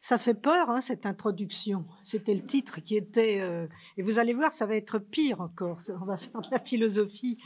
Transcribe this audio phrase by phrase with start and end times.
[0.00, 1.84] Ça fait peur, hein, cette introduction.
[2.02, 3.40] C'était le titre qui était...
[3.40, 3.66] euh,
[3.96, 5.78] et vous allez voir, ça va être pire encore.
[6.00, 7.38] On va faire de la philosophie.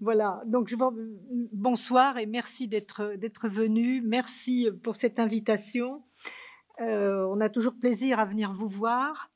[0.00, 0.76] Voilà, donc je
[1.52, 4.00] bonsoir et merci d'être venu.
[4.02, 6.02] Merci pour cette invitation.
[6.80, 9.30] Euh, on a toujours plaisir à venir vous voir.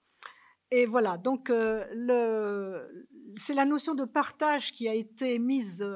[0.70, 2.82] Et voilà, donc euh,
[3.36, 5.86] c'est la notion de partage qui a été mise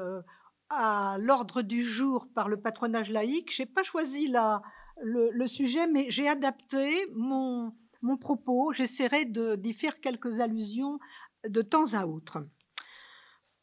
[0.69, 3.53] à l'ordre du jour par le patronage laïque.
[3.53, 4.61] Je n'ai pas choisi la,
[5.01, 8.73] le, sujet, mais j'ai adapté mon, mon propos.
[8.73, 10.99] J'essaierai d'y faire quelques allusions
[11.47, 12.41] de temps à autre.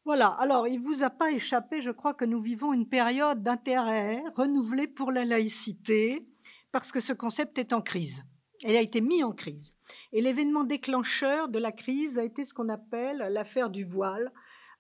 [0.05, 3.43] Voilà, alors il ne vous a pas échappé, je crois que nous vivons une période
[3.43, 6.23] d'intérêt renouvelé pour la laïcité,
[6.71, 8.23] parce que ce concept est en crise.
[8.65, 9.77] Elle a été mis en crise.
[10.13, 14.33] Et l'événement déclencheur de la crise a été ce qu'on appelle l'affaire du voile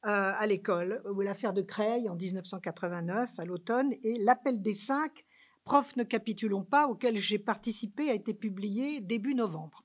[0.07, 5.25] euh, à l'école, ou l'affaire de Creil en 1989 à l'automne, et l'appel des cinq,
[5.67, 9.85] profs ne capitulons pas, auquel j'ai participé, a été publié début novembre.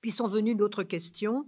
[0.00, 1.46] Puis sont venues d'autres questions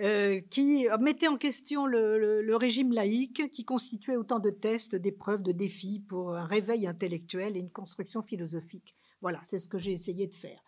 [0.00, 4.96] euh, qui mettaient en question le, le- le régime laïque, qui constituait autant de tests,
[4.96, 8.96] d'épreuves, de défis pour un réveil intellectuel et une construction philosophique.
[9.20, 10.60] Voilà, c'est ce que j'ai essayé de faire.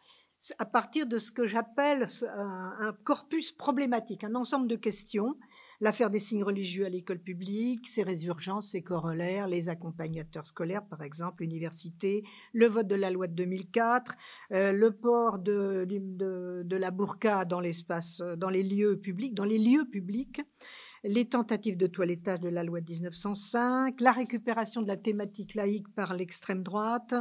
[0.58, 5.36] À partir de ce que j'appelle un, corpus problématique, un ensemble de questions,
[5.80, 11.02] l'affaire des signes religieux à l'école publique, ses résurgences, ses corollaires, les accompagnateurs scolaires, par
[11.02, 14.14] exemple, l'université, le vote de la loi de 2004,
[14.50, 19.34] euh, le port de, de- la burqa dans l'espace, dans les lieux publics,
[21.04, 25.92] les tentatives de toilettage de la loi de 1905, la récupération de la thématique laïque
[25.94, 27.14] par l'extrême droite,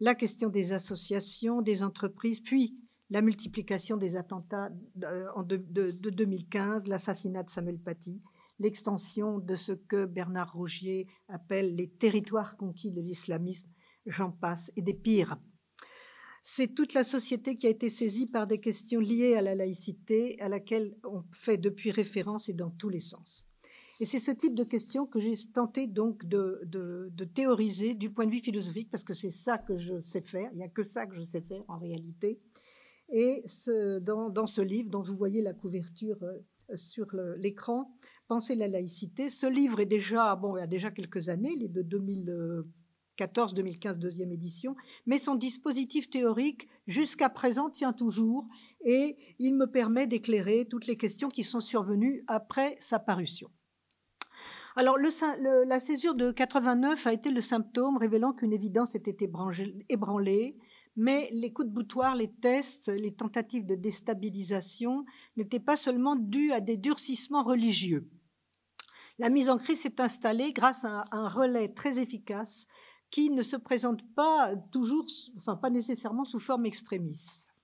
[0.00, 2.76] la question des associations, des entreprises, puis
[3.10, 4.70] la multiplication des attentats
[5.04, 8.20] euh, de- de 2015, l'assassinat de Samuel Paty,
[8.58, 13.68] l'extension de ce que Bernard Rougier appelle les territoires conquis de l'islamisme,
[14.06, 15.36] j'en passe, et des pires.
[16.48, 20.40] C'est toute la société qui a été saisie par des questions liées à la laïcité,
[20.40, 23.48] à laquelle on fait depuis référence et dans tous les sens.
[23.98, 28.30] Et c'est ce type de questions que j'ai tenté donc de, théoriser du point de
[28.30, 31.04] vue philosophique, parce que c'est ça que je sais faire, il n'y a que ça
[31.06, 32.38] que je sais faire en réalité.
[33.12, 33.42] Et
[34.02, 37.08] dans, dans ce livre, dont vous voyez la couverture euh, sur
[37.38, 37.90] l'écran,
[38.28, 41.64] Penser la laïcité, ce livre est déjà, bon, il y a déjà quelques années, il
[41.64, 41.82] est de
[43.18, 48.46] 2014-2015, deuxième édition, mais son dispositif théorique, jusqu'à présent, tient toujours
[48.84, 53.50] et il me permet d'éclairer toutes les questions qui sont survenues après sa parution.
[54.76, 59.16] Alors, la césure de 89 a été le symptôme révélant qu'une évidence était
[59.88, 60.58] ébranlée-
[60.98, 65.04] mais les coups de boutoir, les tests, les tentatives de déstabilisation
[65.36, 68.08] n'étaient pas seulement dus à des durcissements religieux.
[69.18, 72.66] La mise en crise s'est installée grâce à un relais très efficace
[73.16, 75.06] qui ne se présente pas toujours,
[75.38, 77.54] enfin pas nécessairement sous forme extrémiste.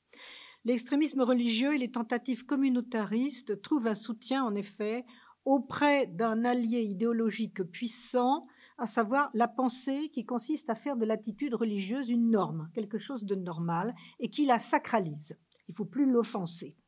[0.64, 5.04] L'extrémisme religieux et les tentatives communautaristes trouvent un soutien, en effet,
[5.44, 8.46] auprès d'un allié idéologique puissant,
[8.78, 13.26] à savoir la pensée qui consiste à faire de l'attitude religieuse une norme, quelque chose
[13.26, 15.36] de normal, et qui la sacralise.
[15.68, 16.78] Il ne faut plus l'offenser.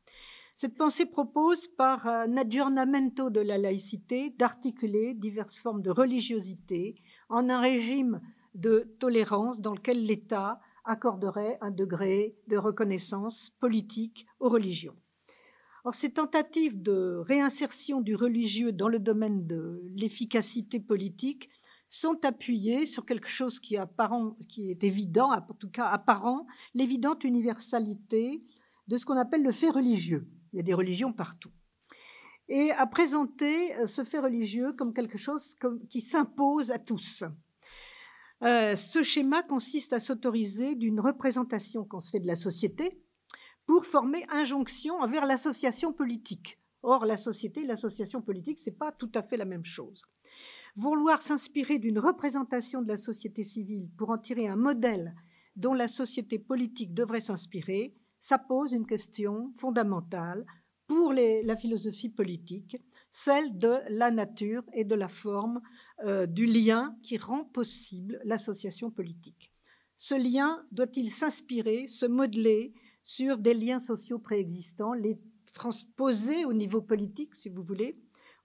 [0.55, 6.95] Cette pensée propose, par un aggiornamento de la laïcité, d'articuler diverses formes de religiosité
[7.29, 8.21] en un régime
[8.55, 14.95] de tolérance dans lequel l'État accorderait un degré de reconnaissance politique aux religions.
[15.83, 21.49] Or, ces tentatives de réinsertion du religieux dans le domaine de l'efficacité politique
[21.89, 23.81] sont appuyées sur quelque chose qui est,
[24.49, 28.41] qui est évident, en tout cas apparent, l'évidente universalité
[28.87, 30.27] de ce qu'on appelle le fait religieux.
[30.53, 31.51] Il y a des religions partout.
[32.47, 35.55] Et à présenter ce fait religieux comme quelque chose
[35.89, 37.23] qui s'impose à tous.
[38.43, 43.01] Euh, ce schéma consiste à s'autoriser d'une représentation qu'on se fait de la société
[43.65, 46.57] pour former injonction envers l'association politique.
[46.83, 50.03] Or, la société et l'association politique, c'est pas tout à fait la même chose.
[50.75, 55.15] Vouloir s'inspirer d'une représentation de la société civile pour en tirer un modèle
[55.55, 60.45] dont la société politique devrait s'inspirer, ça pose une question fondamentale
[60.87, 62.77] pour la philosophie politique,
[63.15, 65.61] celle de la nature et de la forme
[66.03, 69.53] euh, du lien qui rend possible l'association politique.
[69.95, 72.73] Ce lien doit-il s'inspirer, se modeler
[73.05, 75.17] sur des liens sociaux préexistants, les
[75.53, 77.95] transposer au niveau politique, si vous voulez,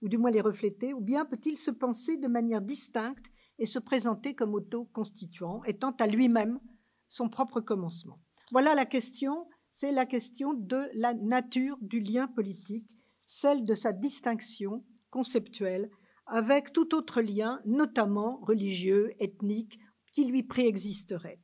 [0.01, 3.25] ou du moins les refléter, ou bien peut-il se penser de manière distincte
[3.59, 6.61] et se présenter comme auto-constituant, étant à lui-même
[7.09, 8.21] son propre commencement?
[8.53, 12.87] Voilà la question, c'est la question de la nature du lien politique,
[13.33, 15.89] celle de sa distinction conceptuelle
[16.25, 19.79] avec tout autre lien, notamment religieux, ethnique,
[20.11, 21.39] qui lui préexisterait.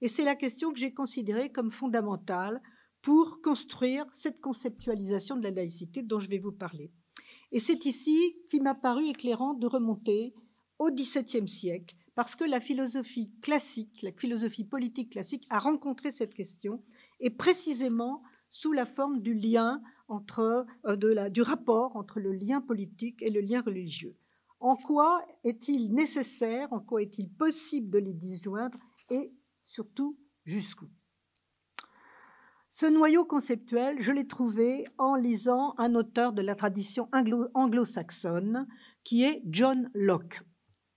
[0.00, 2.60] Et c'est la question que j'ai considérée comme fondamentale
[3.02, 6.90] pour construire cette conceptualisation de la laïcité dont je vais vous parler.
[7.52, 8.18] Et c'est ici
[8.50, 10.34] qui m'a paru éclairant de remonter
[10.80, 16.34] au XVIIe siècle, parce que la philosophie classique, la philosophie politique classique a rencontré cette
[16.34, 16.82] question,
[17.20, 22.32] et précisément sous la forme du lien entre, euh, de la, du rapport entre le
[22.32, 24.16] lien politique et le lien religieux.
[24.60, 28.78] En quoi est-il nécessaire, en quoi est-il possible de les disjoindre
[29.10, 29.32] et
[29.64, 30.88] surtout jusqu'où?
[32.70, 37.08] Ce noyau conceptuel, je l'ai trouvé en lisant un auteur de la tradition
[37.54, 38.66] anglo-saxonne
[39.04, 40.42] qui est John Locke,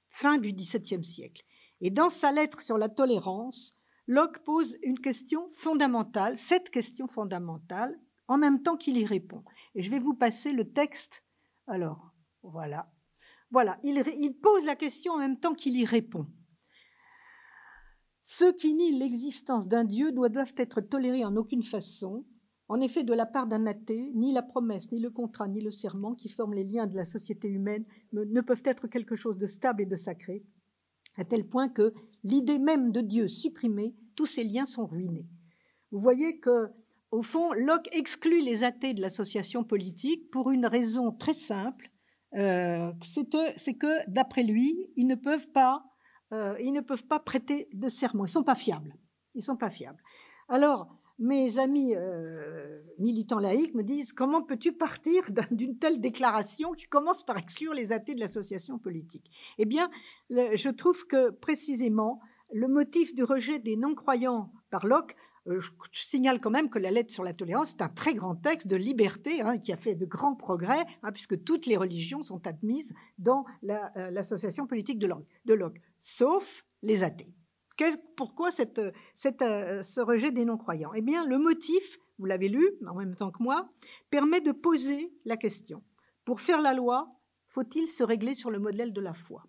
[0.09, 1.43] fin du XVIIe siècle.
[1.79, 3.75] Et dans sa lettre sur la tolérance,
[4.07, 9.43] Locke pose une question fondamentale, cette question fondamentale, en même temps qu'il y répond.
[9.75, 11.25] Et je vais vous passer le texte.
[11.67, 12.11] Alors,
[12.43, 12.91] voilà.
[13.51, 16.25] Voilà, il, pose la question en même temps qu'il y répond.
[18.21, 22.25] Ceux qui nient l'existence d'un Dieu doivent être tolérés en aucune façon.
[22.69, 25.71] En effet, de la part d'un athée, ni la promesse, ni le contrat, ni le
[25.71, 27.83] serment qui forment les liens de la société humaine
[28.13, 30.45] ne peuvent être quelque chose de stable et de sacré,
[31.17, 31.93] à tel point que
[32.23, 35.27] l'idée même de Dieu supprimée, tous ces liens sont ruinés.
[35.91, 36.69] Vous voyez que,
[37.11, 41.89] au fond, Locke exclut les athées de l'association politique pour une raison très simple,
[42.35, 45.83] euh, c'est que, d'après lui, ils ne peuvent pas,
[46.31, 48.25] euh, ils ne peuvent pas prêter de serment.
[48.25, 48.95] Ils sont pas fiables.
[49.35, 50.01] Ils sont pas fiables.
[50.47, 56.87] Alors, mes amis euh, militants laïcs me disent comment peux-tu partir d'une telle déclaration qui
[56.87, 59.31] commence par exclure les athées de l'association politique?
[59.57, 59.89] Eh bien,
[60.29, 62.19] je trouve que précisément
[62.51, 65.15] le motif du rejet des non-croyants par Locke
[65.47, 68.35] euh, je, signale quand même que la lettre sur la tolérance est un très grand
[68.35, 72.21] texte de liberté hein, qui a fait de grands progrès, hein, puisque toutes les religions
[72.21, 77.33] sont admises dans euh, l'association politique de, Locke, sauf les athées.
[78.15, 80.93] Pourquoi cette, euh, ce rejet des non-croyants?
[80.93, 83.69] Eh bien, le motif, vous l'avez lu en même temps que moi,
[84.09, 85.83] permet de poser la question.
[86.25, 87.07] Pour faire la loi,
[87.47, 89.43] faut-il se régler sur le modèle de la foi?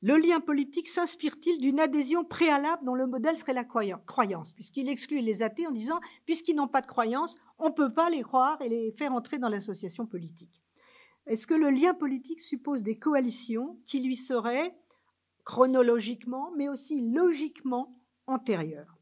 [0.00, 5.18] Le lien politique s'inspire-t-il d'une adhésion préalable dont le modèle serait la croyance, puisqu'il exclut
[5.18, 8.62] les athées en disant, puisqu'ils n'ont pas de croyance, on ne peut pas les croire
[8.62, 10.62] et les faire entrer dans l'association politique.
[11.26, 14.70] Est-ce que le lien politique suppose des coalitions qui lui seraient
[15.48, 18.98] chronologiquement, mais aussi logiquement antérieures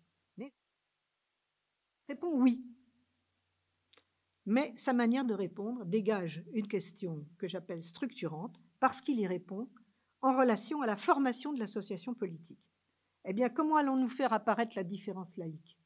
[2.08, 2.64] Répond oui.
[4.44, 9.68] Mais sa manière de répondre dégage une question que j'appelle structurante, parce qu'il y répond
[10.22, 12.64] en relation à la formation de l'association politique.
[13.24, 15.76] Eh bien, comment allons-nous faire apparaître la différence laïque?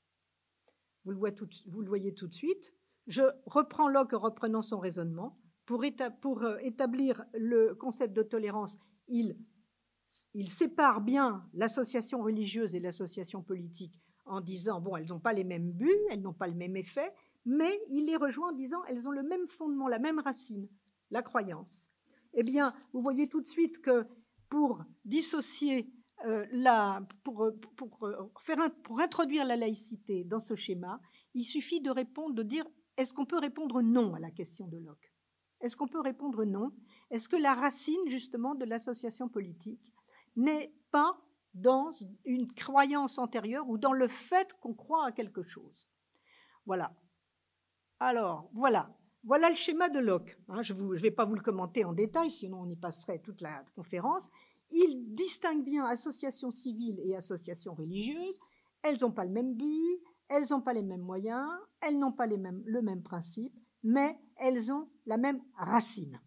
[1.06, 2.74] Vous le, voyez tout de suite.
[3.06, 5.38] Je reprends Locke reprenant son raisonnement.
[5.64, 8.78] Pour, euh, établir le concept de tolérance,
[9.08, 9.38] il,
[10.34, 15.44] il sépare bien l'association religieuse et l'association politique en disant, bon, elles n'ont pas les
[15.44, 17.12] mêmes buts, elles n'ont pas le même effet,
[17.44, 20.68] mais il les rejoint en disant, elles ont le même fondement, la même racine,
[21.10, 21.88] la croyance.
[22.34, 24.06] Eh bien, vous voyez tout de suite que
[24.48, 25.92] pour dissocier
[26.26, 31.00] euh, la, pour, pour, faire pour introduire la laïcité dans ce schéma,
[31.34, 32.64] il suffit de répondre, de dire
[32.96, 35.12] est-ce qu'on peut répondre non à la question de Locke?
[35.60, 36.72] Est-ce qu'on peut répondre non?
[37.10, 39.92] Est-ce que la racine justement de l'association politique
[40.36, 41.20] n'est pas
[41.54, 41.90] dans
[42.24, 45.88] une croyance antérieure ou dans le fait qu'on croit à quelque chose
[46.66, 46.94] Voilà.
[47.98, 48.96] Alors, voilà.
[49.24, 50.38] Voilà le schéma de Locke.
[50.48, 50.62] Hein.
[50.62, 53.64] je ne vais pas vous le commenter en détail, sinon on y passerait toute la
[53.74, 54.30] conférence.
[54.70, 58.40] Il distingue bien associations civiles et associations religieuses.
[58.82, 62.26] Elles n'ont pas le même but, elles n'ont pas les mêmes moyens, elles n'ont pas
[62.26, 66.20] les mêmes, le même principe, mais elles ont la même racine.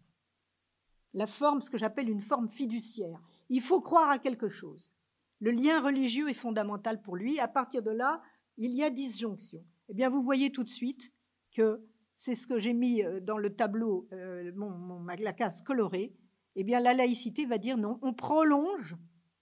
[1.14, 3.20] La forme, ce que j'appelle une forme fiduciaire.
[3.48, 4.92] Il faut croire à quelque chose.
[5.40, 7.38] Le lien religieux est fondamental pour lui.
[7.38, 8.22] À partir de là,
[8.56, 9.64] il y a disjonction.
[9.88, 11.12] Eh bien, vous voyez tout de suite
[11.52, 11.84] que
[12.14, 16.14] c'est ce que j'ai mis euh, dans le tableau, euh, mon, la case colorée,
[16.56, 18.96] eh bien la laïcité va dire non, on prolonge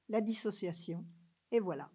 [0.08, 1.04] la dissociation.
[1.50, 1.90] Et voilà.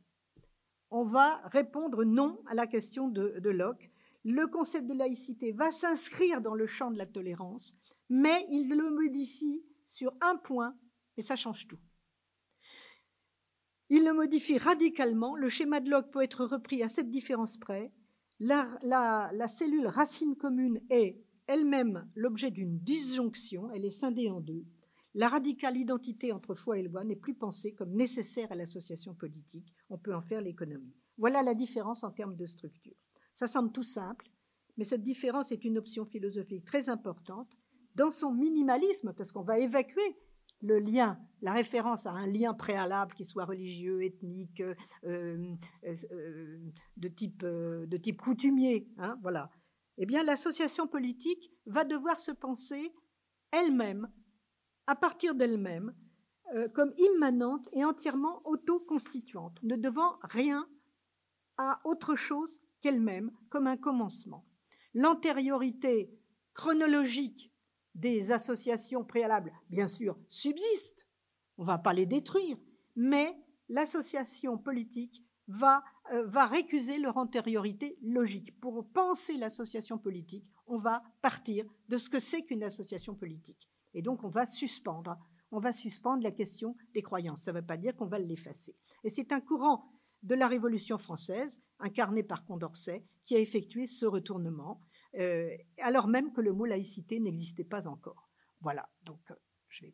[0.90, 3.92] On va répondre non à la question de, de Locke.
[4.24, 7.74] Le concept de laïcité va s'inscrire dans le champ de la tolérance,
[8.10, 10.76] mais il le modifie sur un point,
[11.18, 11.80] et ça change tout.
[13.90, 15.36] Il le modifie radicalement.
[15.36, 17.92] Le schéma de Locke peut être repris à cette différence près
[18.40, 24.66] la, cellule racine commune est elle-même l'objet d'une disjonction, elle est scindée en deux.
[25.14, 29.74] La radicale identité entre foi et loi n'est plus pensée comme nécessaire à l'association politique,
[29.90, 30.94] on peut en faire l'économie.
[31.18, 32.96] Voilà la différence en termes de structure.
[33.34, 34.30] Ça semble tout simple,
[34.78, 37.52] mais cette différence est une option philosophique très importante
[37.96, 40.16] dans son minimalisme, parce qu'on va évacuer
[40.62, 46.60] le lien, la référence à un lien préalable qui soit religieux, ethnique, euh, euh,
[46.98, 49.50] de, type, de type coutumier, hein, voilà.
[49.98, 52.94] Eh bien, l'association politique va devoir se penser
[53.52, 54.12] elle-même,
[54.86, 55.94] à partir d'elle-même,
[56.74, 60.66] comme immanente et entièrement autoconstituante, ne devant rien
[61.58, 64.46] à autre chose qu'elle-même, comme un commencement.
[64.94, 66.12] L'antériorité
[66.54, 67.52] chronologique
[67.98, 71.10] des associations préalables, bien sûr, subsiste.
[71.58, 72.58] On ne va pas les détruire,
[72.96, 73.36] mais
[73.70, 78.58] l'association politique va, euh, va récuser leur antériorité logique.
[78.60, 83.68] Pour penser l'association politique, on va partir de ce que c'est qu'une association politique.
[83.94, 85.18] Et donc, on va suspendre.
[85.52, 87.44] On va suspendre la question des croyances.
[87.44, 88.76] Ça ne veut pas dire qu'on va l'effacer.
[89.04, 89.90] Et c'est un courant
[90.24, 94.82] de la Révolution française, incarné par Condorcet, qui a effectué ce retournement
[95.18, 98.30] euh, alors même que le mot laïcité n'existait pas encore.
[98.62, 99.36] Voilà, donc euh,
[99.70, 99.94] je vais.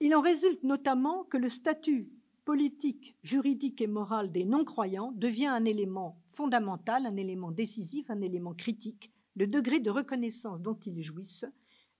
[0.00, 2.10] Il en résulte notamment que le statut
[2.44, 8.54] politique, juridique et moral des non-croyants devient un élément fondamental, un élément décisif, un élément
[8.54, 11.46] critique, le degré de reconnaissance dont ils jouissent,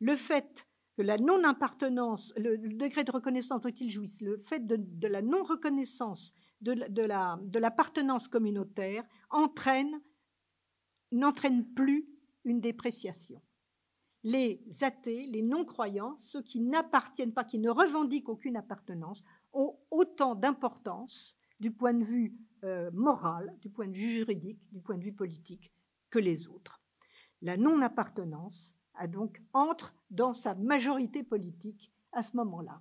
[0.01, 5.07] le fait que la non-appartenance, le, degré de reconnaissance dont ils jouissent, le fait de
[5.07, 10.01] la non-reconnaissance de, l'appartenance communautaire entraîne,
[11.11, 12.09] n'entraîne plus
[12.45, 13.43] une dépréciation.
[14.25, 20.35] Les athées, les non-croyants, ceux qui n'appartiennent pas, qui ne revendiquent aucune appartenance, ont autant
[20.35, 25.05] d'importance du point de vue euh, moral, du point de vue juridique, du point de
[25.05, 25.73] vue politique
[26.11, 26.81] que les autres.
[27.41, 32.81] La non-appartenance a donc entre dans sa majorité politique à ce moment-là.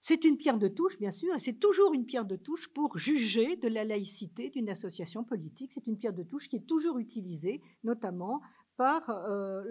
[0.00, 2.98] C'est une pierre de touche, bien sûr, et c'est toujours une pierre de touche pour
[2.98, 5.72] juger de la laïcité d'une association politique.
[5.74, 8.40] C'est une pierre de touche qui est toujours utilisée, notamment
[8.76, 9.62] par euh,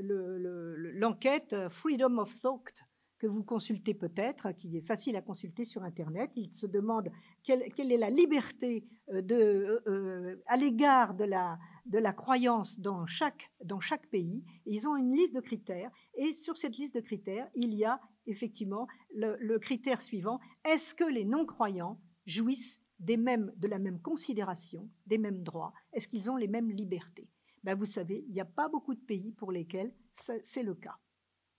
[0.00, 2.89] l'enquête Freedom of Thought
[3.20, 6.32] que vous consultez peut-être, qui est facile à consulter sur Internet.
[6.36, 7.10] Il se demande
[7.44, 13.06] quelle, est la liberté euh, de, euh, à l'égard de la, de la croyance dans
[13.06, 14.42] chaque, dans chaque pays.
[14.64, 18.00] ils ont une liste de critères, et sur cette liste de critères, il y a
[18.26, 24.88] effectivement le, critère suivant, est-ce que les non-croyants jouissent des mêmes, de la même considération,
[25.06, 25.74] des mêmes droits?
[25.92, 27.28] Est-ce qu'ils ont les mêmes libertés?
[27.64, 30.96] Ben Vous savez, il n'y a pas beaucoup de pays pour lesquels c'est le cas.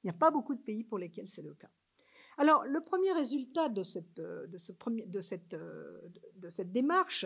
[0.04, 1.70] Il n'y a pas beaucoup de pays pour lesquels c'est le cas.
[2.38, 7.26] Alors, le premier résultat de cette, de ce premier, de cette, de cette démarche,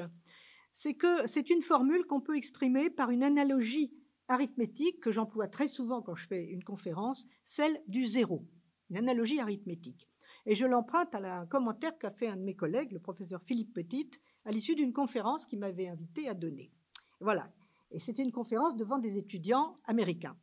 [0.73, 3.93] c'est que c'est une formule qu'on peut exprimer par une analogie
[4.27, 8.45] arithmétique que j'emploie très souvent quand je fais une conférence, celle du zéro
[8.89, 10.07] une analogie arithmétique.
[10.45, 13.73] Et je l'emprunte à un commentaire qu'a fait un de mes collègues, le professeur Philippe
[13.73, 14.09] Petit,
[14.45, 16.71] à l'issue d'une conférence qu'il m'avait invité à donner.
[17.19, 17.51] Voilà.
[17.91, 20.37] Et c'était une conférence devant des étudiants américains.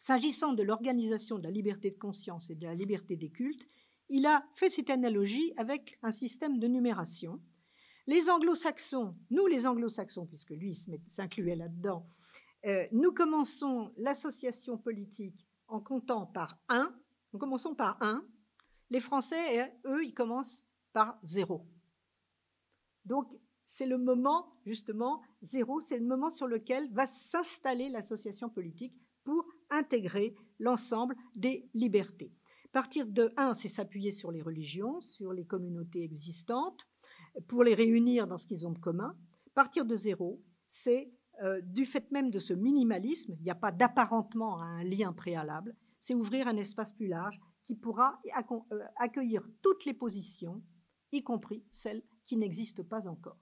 [0.00, 3.68] S'agissant de l'organisation de la liberté de conscience et de la liberté des cultes,
[4.08, 7.40] il a fait cette analogie avec un système de numération.
[8.08, 10.74] Les anglo-saxons, nous les anglo-saxons, puisque lui
[11.06, 12.04] s'incluait là-dedans,
[12.66, 16.92] euh, nous commençons l'association politique en comptant par 1
[17.32, 18.24] nous commençons par 1.
[18.90, 21.64] Les Français, eux, ils commencent par 0.
[23.04, 23.32] Donc,
[23.66, 28.94] c'est le moment, justement, 0, c'est le moment sur lequel va s'installer l'association politique
[29.70, 32.32] intégrer l'ensemble des libertés.
[32.72, 36.86] Partir de 1, c'est s'appuyer sur les religions, sur les communautés existantes,
[37.48, 39.16] pour les réunir dans ce qu'ils ont de commun.
[39.54, 41.12] Partir de 0, c'est
[41.42, 45.12] euh, du fait même de ce minimalisme, il n'y a pas d'apparentement à un lien
[45.12, 50.62] préalable, c'est ouvrir un espace plus large qui pourra euh, accueillir toutes les positions,
[51.12, 53.38] y compris celles qui n'existent pas encore.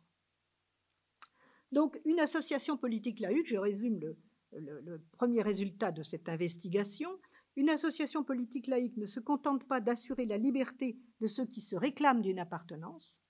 [1.70, 4.16] Donc, une association politique laïque, je résume le,
[4.52, 7.11] le, premier résultat de cette investigation,
[7.57, 11.76] une association politique laïque ne se contente pas d'assurer la liberté de ceux qui se
[11.76, 13.23] réclament d'une appartenance,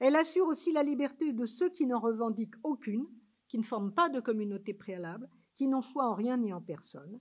[0.00, 3.06] elle assure aussi la liberté de ceux qui n'en revendiquent aucune,
[3.48, 7.20] qui ne forment pas de communauté préalable, qui n'ont foi en rien ni en personne,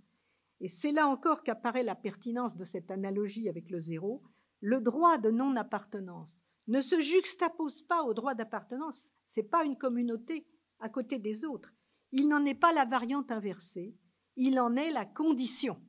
[0.59, 4.23] et c'est là encore qu'apparaît la pertinence de cette analogie avec le zéro.
[4.61, 9.11] Le droit de non-appartenance ne se juxtapose pas au droit d'appartenance.
[9.25, 10.47] C'est pas une communauté
[10.79, 11.71] à côté des autres.
[12.11, 13.95] Il n'en est pas la variante inversée.
[14.35, 15.81] Il en est la condition.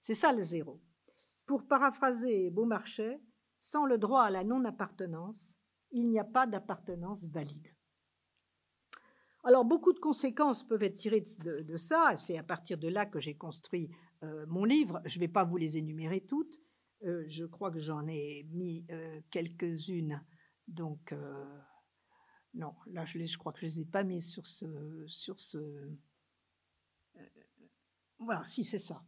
[0.00, 0.80] C'est ça le zéro.
[1.46, 3.20] Pour paraphraser Beaumarchais,
[3.58, 5.58] sans le droit à la non-appartenance,
[5.92, 7.68] il n'y a pas d'appartenance valide.
[9.44, 12.16] Alors, beaucoup de conséquences peuvent être tirées de, ça.
[12.16, 13.88] C'est à partir de là que j'ai construit
[14.24, 15.00] euh, mon livre.
[15.04, 16.58] Je ne vais pas vous les énumérer toutes.
[17.04, 20.20] Euh, je crois que j'en ai mis euh, quelques-unes.
[20.66, 21.14] Donc,
[22.56, 24.66] non, là, je, crois que je ne les ai pas mises sur ce,
[25.06, 25.58] sur ce,
[28.18, 29.04] Voilà, si c'est ça.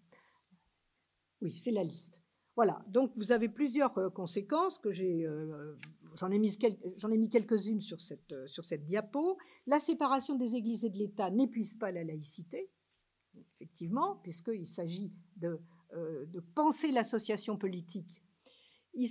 [1.41, 2.23] Oui, c'est la liste.
[2.57, 5.77] Voilà, donc vous avez plusieurs euh, conséquences que j'ai, euh,
[6.15, 6.59] j'en ai mis,
[7.17, 9.39] mis quelques-unes sur cette, euh, sur cette diapo.
[9.69, 12.69] La séparation des églises et de l'État n'épuise pas la laïcité,
[13.37, 15.61] effectivement, puisqu'il s'agit de,
[15.95, 18.21] de, penser l'association politique.
[19.01, 19.09] Il,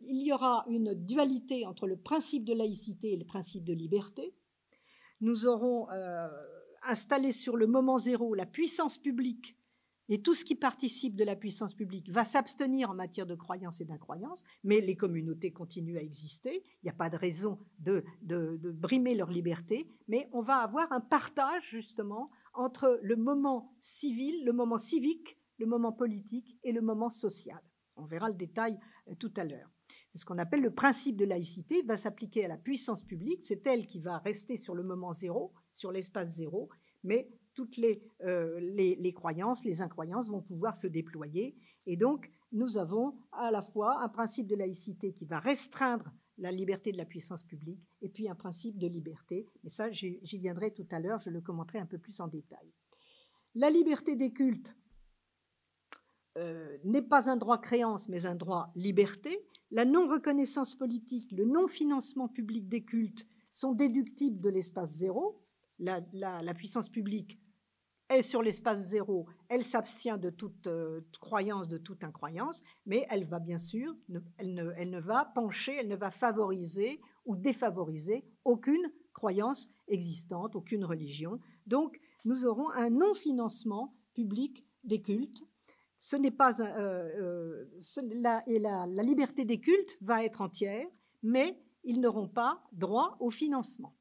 [0.00, 4.34] il, y aura une dualité entre le principe de laïcité et le principe de liberté.
[5.20, 5.86] Nous aurons
[6.82, 9.56] installé sur le moment zéro la puissance publique
[10.08, 13.80] et tout ce qui participe de la puissance publique va s'abstenir en matière de croyance
[13.80, 16.62] et d'incroyance, mais les communautés continuent à exister.
[16.82, 18.04] Il n'y a pas de raison de,
[18.72, 24.52] brimer leur liberté, mais on va avoir un partage justement entre le moment civil, le
[24.52, 27.60] moment civique, le moment politique et le moment social.
[27.96, 29.70] On verra le détail euh, tout à l'heure.
[30.10, 33.66] C'est ce qu'on appelle le principe de laïcité, va s'appliquer à la puissance publique, c'est
[33.66, 36.68] elle qui va rester sur le moment zéro, sur l'espace zéro,
[37.02, 41.56] mais toutes euh, les, les, croyances, les incroyances vont pouvoir se déployer.
[41.86, 46.50] Et donc, nous avons à la fois un principe de laïcité qui va restreindre la
[46.50, 49.46] liberté de la puissance publique et puis un principe de liberté.
[49.62, 52.72] Mais ça, j'y viendrai tout à l'heure, je le commenterai un peu plus en détail.
[53.54, 54.74] La liberté des cultes
[56.38, 59.38] euh, n'est pas un droit créance, mais un droit liberté.
[59.70, 65.38] La non-reconnaissance politique, le non-financement public des cultes sont déductibles de l'espace zéro.
[65.78, 66.00] La,
[66.54, 67.38] puissance publique
[68.08, 73.24] est sur l'espace zéro, elle s'abstient de toute euh, croyance, de toute incroyance, mais elle
[73.24, 73.94] va bien sûr,
[74.36, 80.56] elle, ne, elle, ne, va pencher, elle ne va favoriser ou défavoriser aucune croyance existante,
[80.56, 81.38] aucune religion.
[81.66, 85.42] Donc, nous aurons un non-financement public des cultes.
[86.02, 90.86] Ce n'est pas euh, euh, la, et la, liberté des cultes va être entière,
[91.22, 93.96] mais ils n'auront pas droit au financement.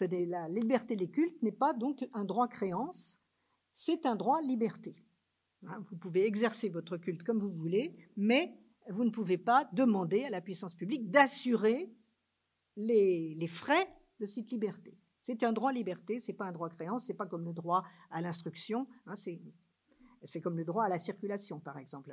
[0.00, 3.18] La liberté des cultes n'est pas donc un droit créance,
[3.74, 4.96] c'est un droit liberté.
[5.66, 10.24] Hein, vous pouvez exercer votre culte comme vous voulez, mais vous ne pouvez pas demander
[10.24, 11.94] à la puissance publique d'assurer
[12.76, 13.88] les, frais
[14.20, 14.98] de cette liberté.
[15.20, 18.22] C'est un droit liberté, c'est pas un droit créance, c'est pas comme le droit à
[18.22, 19.16] l'instruction, hein,
[20.42, 22.12] comme le droit à la circulation, par exemple.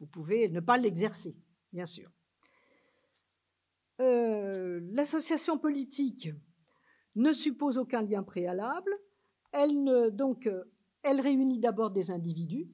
[0.00, 1.36] Vous pouvez ne pas l'exercer,
[1.72, 2.10] bien sûr.
[4.00, 6.28] Euh, l'association politique
[7.14, 8.92] ne suppose aucun lien préalable.
[9.52, 10.64] Elle donc, euh,
[11.04, 12.66] réunit d'abord des individus,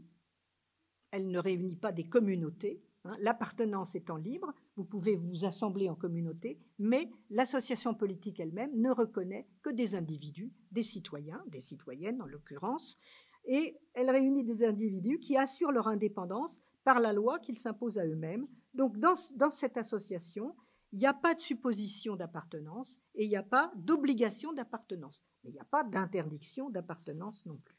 [1.11, 2.83] elle ne réunit pas des communautés.
[3.05, 3.17] Hein.
[3.21, 9.47] L'appartenance étant libre, vous pouvez vous assembler en communauté, mais l'association politique elle-même ne reconnaît
[9.63, 12.99] que des individus, des citoyens, des citoyennes en l'occurrence,
[13.45, 18.07] et elle réunit des individus qui assurent leur indépendance par la loi qu'ils s'imposent à
[18.07, 18.47] eux-mêmes.
[18.75, 19.15] Donc dans,
[19.51, 20.55] cette association,
[20.93, 25.25] il n'y a pas de supposition d'appartenance et il n'y a pas d'obligation d'appartenance.
[25.43, 27.77] Mais il n'y a pas d'interdiction d'appartenance non plus.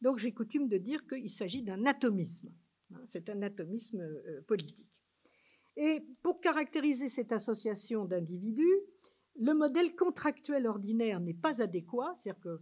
[0.00, 2.52] Donc j'ai coutume de dire qu'il s'agit d'un atomisme.
[2.92, 4.86] Hein, c'est un atomisme euh, politique.
[5.76, 8.80] Et pour caractériser cette association d'individus,
[9.36, 12.60] le modèle contractuel ordinaire n'est pas adéquat, c'est-à-dire que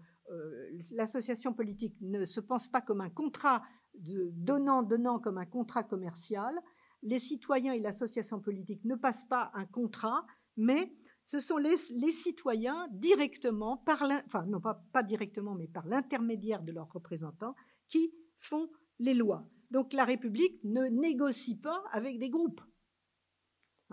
[0.95, 3.63] l'association politique ne se pense pas comme un contrat
[3.95, 6.55] donnant-donnant comme un contrat commercial.
[7.03, 10.25] Les citoyens et l'association politique ne passent pas un contrat,
[10.57, 10.93] mais
[11.27, 16.93] ce sont les, citoyens directement, par enfin non pas directement, mais par l'intermédiaire de leurs
[16.93, 17.55] représentants,
[17.89, 19.49] qui font les lois.
[19.71, 22.61] Donc la République ne négocie pas avec des groupes.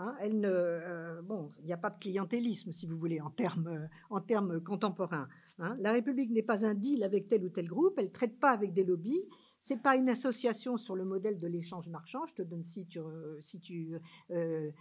[0.01, 3.29] Hein, elle ne, euh, bon, il n'y a pas de clientélisme, si vous voulez, en
[3.29, 5.27] termes, euh, en contemporains.
[5.59, 5.75] Hein.
[5.79, 8.51] La République n'est pas un deal avec tel ou tel groupe, elle ne traite pas
[8.51, 9.25] avec des lobbies,
[9.61, 12.25] c'est pas une association sur le modèle de l'échange marchand.
[12.25, 12.99] Je te donne si tu
[13.41, 13.99] si tu
[14.31, 14.71] euh,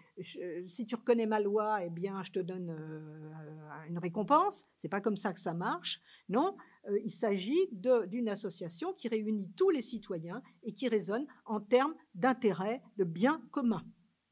[0.66, 4.66] si tu reconnais ma loi, eh bien je te donne euh, une récompense.
[4.76, 6.00] C'est pas comme ça que ça marche.
[6.28, 6.56] Non,
[6.88, 11.94] euh, il s'agit d'une association qui réunit tous les citoyens et qui raisonne en termes
[12.14, 13.82] d'intérêt, de bien commun.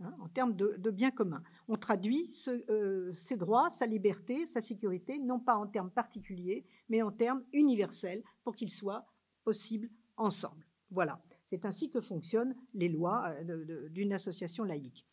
[0.00, 1.42] Hein, en termes de, de bien commun.
[1.68, 7.00] On traduit ce, ses droits, sa liberté, sa sécurité, non pas en termes particuliers, mais
[7.00, 9.06] en termes universels, pour qu'ils soient
[9.42, 10.66] possibles ensemble.
[10.90, 15.06] Voilà, c'est ainsi que fonctionnent les lois euh, d'une association laïque.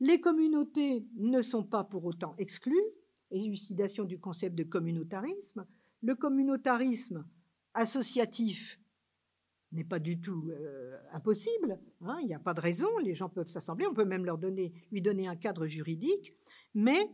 [0.00, 2.74] Les communautés ne sont pas pour autant exclues,
[3.30, 5.66] élucidation du concept de communautarisme.
[6.00, 7.26] Le communautarisme
[7.74, 8.80] associatif
[9.72, 13.28] n'est pas du tout euh, impossible, hein, il n'y a pas de raison, les gens
[13.28, 16.34] peuvent s'assembler, on peut même leur donner, lui donner un cadre juridique,
[16.74, 17.10] mais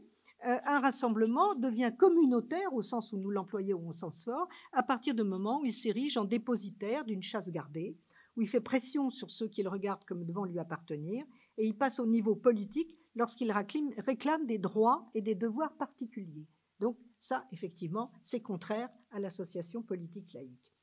[0.46, 5.14] euh, un rassemblement devient communautaire au sens où nous l'employons au sens fort, à partir
[5.14, 7.96] du moment où il s'érige en dépositaire d'une chasse gardée,
[8.36, 11.24] où il fait pression sur ceux qu'il regarde comme devant lui appartenir,
[11.58, 16.46] et il passe au niveau politique lorsqu'il réclame des droits et des devoirs particuliers.
[16.80, 20.75] Donc ça, effectivement, c'est contraire à l'association politique laïque.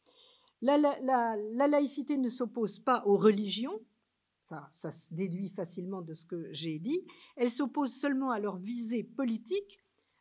[0.63, 3.81] La, laïcité ne s'oppose pas aux religions,
[4.45, 8.57] ça, ça se déduit facilement de ce que j'ai dit, elle s'oppose seulement à leur
[8.57, 9.77] visée politique,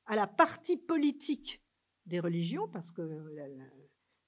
[0.06, 1.62] à la partie politique
[2.06, 3.02] des religions, parce que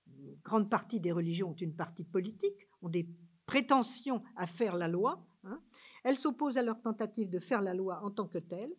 [0.07, 3.09] une grande partie des religions ont une partie politique, ont des
[3.47, 5.27] prétentions à faire la loi.
[5.43, 5.61] Hein.
[6.05, 8.73] Elle s'oppose à leur tentative de faire la loi en tant que telle,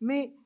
[0.00, 0.36] mais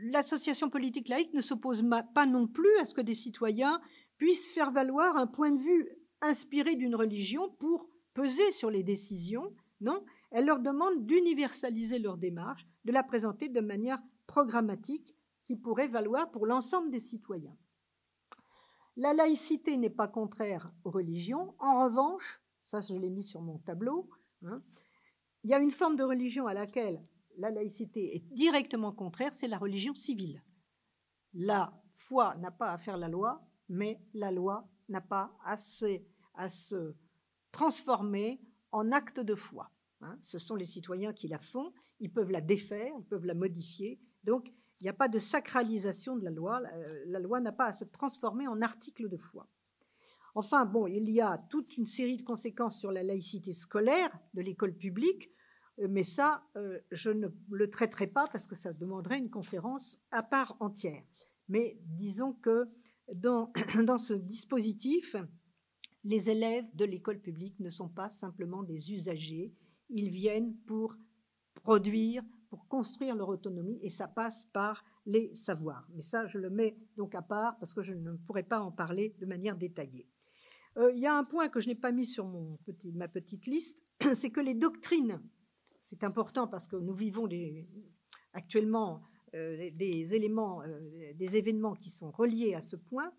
[0.00, 3.80] l'association politique laïque ne s'oppose pas non plus à ce que des citoyens
[4.16, 5.88] puissent faire valoir un point de vue
[6.20, 9.54] inspiré d'une religion pour peser sur les décisions.
[9.80, 15.88] Non, elle leur demande d'universaliser leur démarche, de la présenter de manière programmatique qui pourrait
[15.88, 17.56] valoir pour l'ensemble des citoyens.
[18.96, 21.54] La laïcité n'est pas contraire aux religions.
[21.58, 24.08] En revanche, ça je l'ai mis sur mon tableau,
[24.42, 24.62] hein,
[25.44, 27.00] il y a une forme de religion à laquelle
[27.36, 30.42] la laïcité est directement contraire, c'est la religion civile.
[31.34, 36.00] La foi n'a pas à faire la loi, mais la loi n'a pas à se,
[36.34, 36.94] à se
[37.52, 38.40] transformer
[38.72, 39.70] en acte de foi.
[40.00, 40.18] Hein.
[40.20, 44.00] Ce sont les citoyens qui la font, ils peuvent la défaire, ils peuvent la modifier.
[44.24, 46.60] Donc, il n'y a pas de sacralisation de la loi.
[47.06, 49.48] La, loi n'a pas à se transformer en article de foi.
[50.34, 54.42] Enfin, bon, il y a toute une série de conséquences sur la laïcité scolaire de
[54.42, 55.30] l'école publique,
[55.78, 60.22] mais ça, euh, je ne le traiterai pas parce que ça demanderait une conférence à
[60.22, 61.02] part entière.
[61.48, 62.68] Mais disons que
[63.12, 63.52] dans,
[63.84, 65.16] dans ce dispositif,
[66.04, 69.52] les élèves de l'école publique ne sont pas simplement des usagers,
[69.90, 70.96] ils viennent pour
[71.54, 75.88] produire, pour construire leur autonomie et ça passe par les savoirs.
[75.94, 78.72] Mais ça, je le mets donc à part parce que je ne pourrais pas en
[78.72, 80.08] parler de manière détaillée.
[80.76, 83.08] Euh, il y a un point que je n'ai pas mis sur mon petit, ma
[83.08, 83.82] petite liste,
[84.14, 85.20] c'est que les doctrines,
[85.88, 87.28] c'est important parce que nous vivons
[88.32, 89.02] actuellement
[89.34, 93.12] euh, des éléments, euh, des événements qui sont reliés à ce point,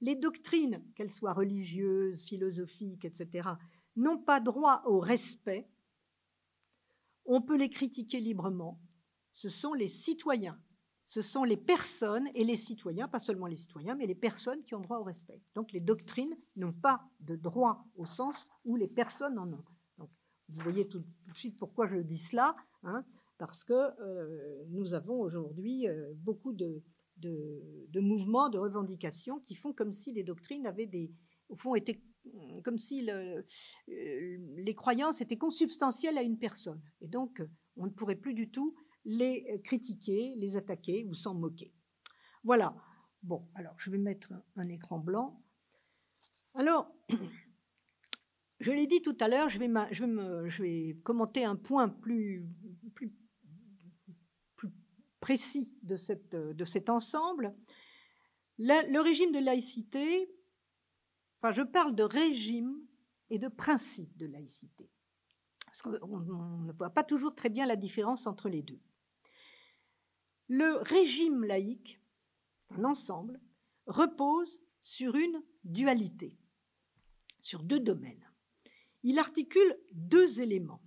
[0.00, 3.50] les doctrines, qu'elles soient religieuses, philosophiques, etc.,
[3.96, 5.68] n'ont pas droit au respect
[7.26, 8.80] on peut les critiquer librement.
[9.32, 10.58] Ce sont les citoyens,
[11.06, 14.74] ce sont les personnes et les citoyens, pas seulement les citoyens, mais les personnes qui
[14.74, 15.42] ont droit au respect.
[15.54, 19.64] Donc les doctrines n'ont pas de droit au sens où les personnes en ont.
[20.48, 21.04] Vous voyez tout, de
[21.34, 23.04] suite pourquoi je dis cela, hein,
[23.38, 26.82] parce que euh, nous avons aujourd'hui euh, beaucoup de,
[27.94, 31.12] mouvements, de revendications qui font comme si les doctrines avaient des,
[31.48, 32.02] au fond, été
[32.64, 33.40] comme si euh,
[33.86, 36.82] les croyances étaient consubstantielles à une personne.
[37.00, 37.40] Et donc,
[37.76, 41.72] on ne pourrait plus du tout les critiquer, les attaquer ou s'en moquer.
[42.42, 42.74] Voilà.
[43.22, 45.40] Bon, alors je vais mettre un, écran blanc.
[46.54, 46.92] Alors,
[48.60, 49.58] je l'ai dit tout à l'heure, je,
[50.62, 52.44] vais commenter un point plus,
[55.20, 57.54] précis de, cet ensemble.
[58.58, 60.30] le régime de laïcité
[61.38, 62.80] Enfin, je parle de régime
[63.30, 64.90] et de principe de laïcité.
[65.66, 68.80] Parce qu'on ne voit pas toujours très bien la différence entre les deux.
[70.48, 72.00] Le régime laïque,
[72.70, 73.40] un ensemble,
[73.86, 76.36] repose sur une dualité,
[77.40, 78.25] sur deux domaines.
[79.08, 80.82] Il articule deux éléments.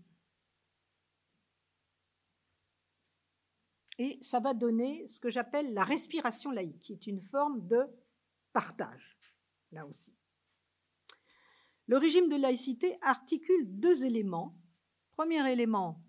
[3.97, 7.79] Et ça va donner ce que j'appelle la respiration laïque, qui est une forme de
[8.51, 9.17] partage,
[9.71, 10.13] là aussi.
[11.87, 14.53] Le régime de laïcité articule deux éléments.
[15.11, 16.03] Premier élément,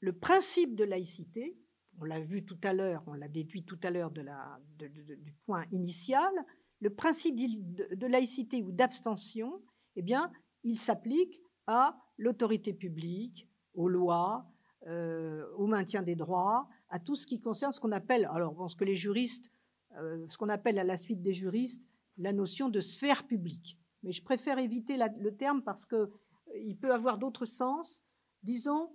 [0.00, 1.56] le principe de laïcité.
[2.00, 6.32] On l'a vu tout à l'heure, on l'a déduit tout à l'heure du point initial.
[6.80, 9.62] Le principe de, laïcité ou d'abstention,
[9.94, 10.32] eh bien,
[10.64, 14.46] il s'applique à l'autorité publique, aux lois,
[14.86, 18.76] euh, au maintien des droits, à tout ce qui concerne ce qu'on appelle, alors ce
[18.76, 19.50] que les juristes,
[19.98, 24.12] euh, ce qu'on appelle à la suite des juristes, la notion de sphère publique mais
[24.12, 28.02] je préfère éviter le terme parce qu'il euh, peut avoir d'autres sens,
[28.42, 28.94] disons,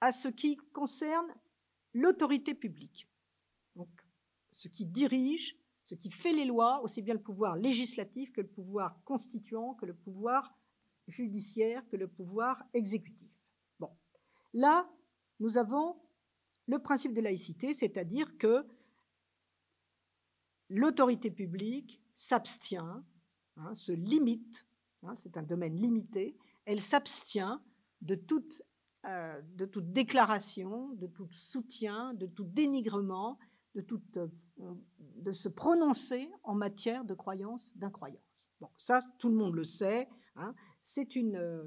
[0.00, 1.26] à ce qui concerne
[1.94, 3.08] l'autorité publique.
[4.52, 8.48] Ce qui dirige, ce qui fait les lois, aussi bien le pouvoir législatif que le
[8.48, 10.56] pouvoir constituant, que le pouvoir
[11.06, 13.30] judiciaire, que le pouvoir exécutif.
[14.56, 14.88] Là,
[15.40, 15.96] nous avons
[16.66, 18.64] le principe de laïcité, c'est-à-dire que
[20.68, 23.02] l'autorité publique s'abstient
[23.56, 24.66] Hein, se limite,
[25.04, 27.60] hein, c'est un domaine limité, elle s'abstient
[28.10, 33.38] euh, de toute déclaration, de tout soutien, de tout dénigrement,
[33.76, 34.28] euh,
[34.98, 38.22] de se prononcer en matière de croyance, d'incroyance.
[38.60, 41.36] Bon, ça, tout le monde le sait, hein, c'est une...
[41.36, 41.64] Euh,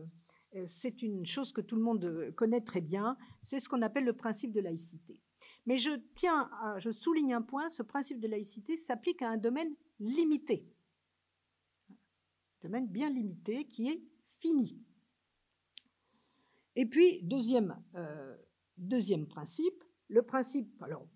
[1.01, 4.53] une chose que tout le monde connaît très bien, c'est ce qu'on appelle le principe
[4.53, 5.19] de laïcité.
[5.67, 9.75] Mais je tiens, je souligne un point, ce principe de laïcité s'applique à un domaine
[9.99, 10.65] limité.
[11.89, 14.01] Un domaine bien limité qui est
[14.39, 14.81] fini.
[16.75, 18.37] Et puis, deuxième, euh,
[18.77, 21.07] deuxième principe, le principe, alors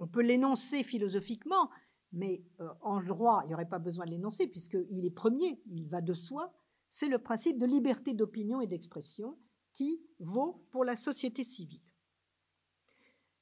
[0.00, 1.70] on peut l'énoncer philosophiquement,
[2.12, 5.88] mais euh, en droit, il n'y aurait pas besoin de l'énoncer puisqu'il est premier, il
[5.88, 6.52] va de soi,
[6.88, 9.38] c'est le principe de liberté d'opinion et d'expression
[9.72, 11.82] qui vaut pour la société civile.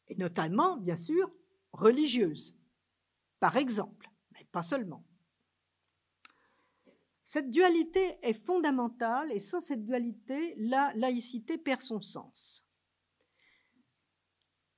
[0.08, 1.32] Et notamment, bien sûr,
[1.72, 2.56] religieuse,
[3.40, 5.04] par exemple, mais pas seulement.
[7.24, 12.67] Cette dualité est fondamentale et sans cette dualité, la laïcité perd son sens.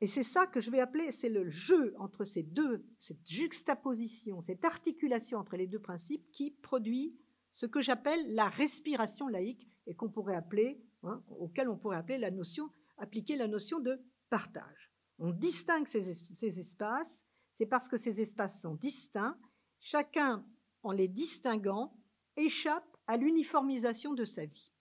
[0.00, 4.40] Et c'est ça que je vais appeler, c'est le jeu entre ces deux, cette juxtaposition,
[4.40, 7.18] cette articulation entre les deux principes qui produit
[7.52, 12.18] ce que j'appelle la respiration laïque et qu'on pourrait appeler, hein, auquel on pourrait appeler
[12.18, 14.90] la notion, appliquer la notion de partage.
[15.18, 19.38] On distingue ces, ces espaces, c'est parce que ces espaces sont distincts,
[19.80, 20.46] chacun,
[20.82, 21.94] en les distinguant,
[22.36, 24.72] échappe à l'uniformisation de sa vie.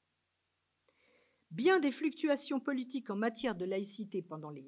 [1.52, 4.68] Bien des fluctuations politiques en matière de laïcité pendant les,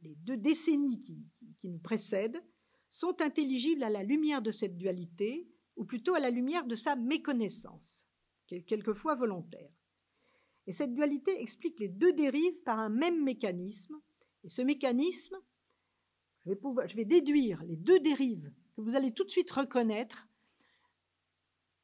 [0.00, 1.24] deux décennies qui,
[1.64, 2.42] nous précèdent
[2.90, 6.96] sont intelligibles à la lumière de cette dualité, ou plutôt à la lumière de sa
[6.96, 8.06] méconnaissance,
[8.66, 9.72] quelquefois volontaire.
[10.66, 13.98] Et cette dualité explique les deux dérives par un même mécanisme,
[14.44, 15.36] et ce mécanisme,
[16.44, 20.28] je vais déduire les deux dérives que vous allez tout de suite reconnaître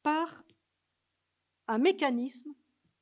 [0.02, 0.44] par
[1.68, 2.52] un mécanisme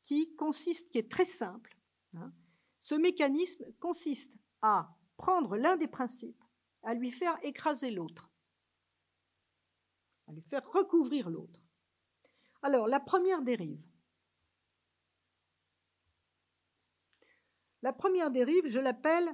[0.07, 1.77] qui consiste, qui est très simple.
[2.15, 2.33] Hein.
[2.81, 6.43] Ce mécanisme consiste à prendre l'un des principes,
[6.83, 8.31] à lui faire écraser l'autre,
[10.29, 11.61] à lui faire recouvrir l'autre.
[12.63, 13.83] Alors, la première dérive.
[17.83, 19.29] La première dérive, je l'appelle,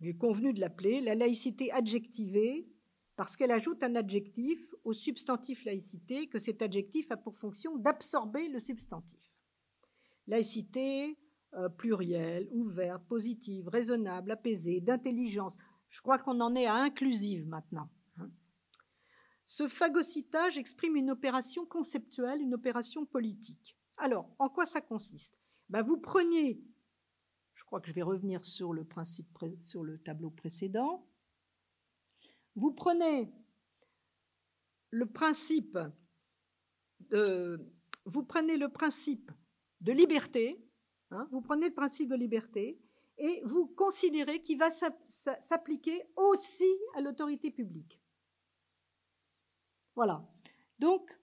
[0.00, 2.68] il est convenu de l'appeler, la laïcité adjectivée,
[3.16, 8.48] parce qu'elle ajoute un adjectif au substantif laïcité, que cet adjectif a pour fonction d'absorber
[8.48, 9.33] le substantif.
[10.26, 11.18] Laïcité,
[11.54, 15.56] euh, plurielle, ouverte, positive, raisonnable, apaisée, d'intelligence.
[15.88, 17.90] Je crois qu'on en est à inclusive maintenant.
[18.18, 18.30] Hein.
[19.46, 23.76] Ce phagocytage exprime une opération conceptuelle, une opération politique.
[23.96, 25.38] Alors, en quoi ça consiste?
[25.68, 26.60] Ben, Vous prenez,
[27.54, 29.28] je crois que je vais revenir sur le, principe,
[30.04, 31.06] tableau précédent,
[32.56, 33.32] vous prenez
[34.90, 35.78] le principe
[38.06, 39.30] vous prenez le principe
[39.80, 40.62] de liberté,
[41.10, 42.78] hein, vous prenez le principe de liberté
[43.18, 44.70] et vous considérez qu'il va
[45.08, 48.00] s'appliquer aussi à l'autorité publique.
[49.94, 50.26] Voilà.
[50.78, 51.16] Donc,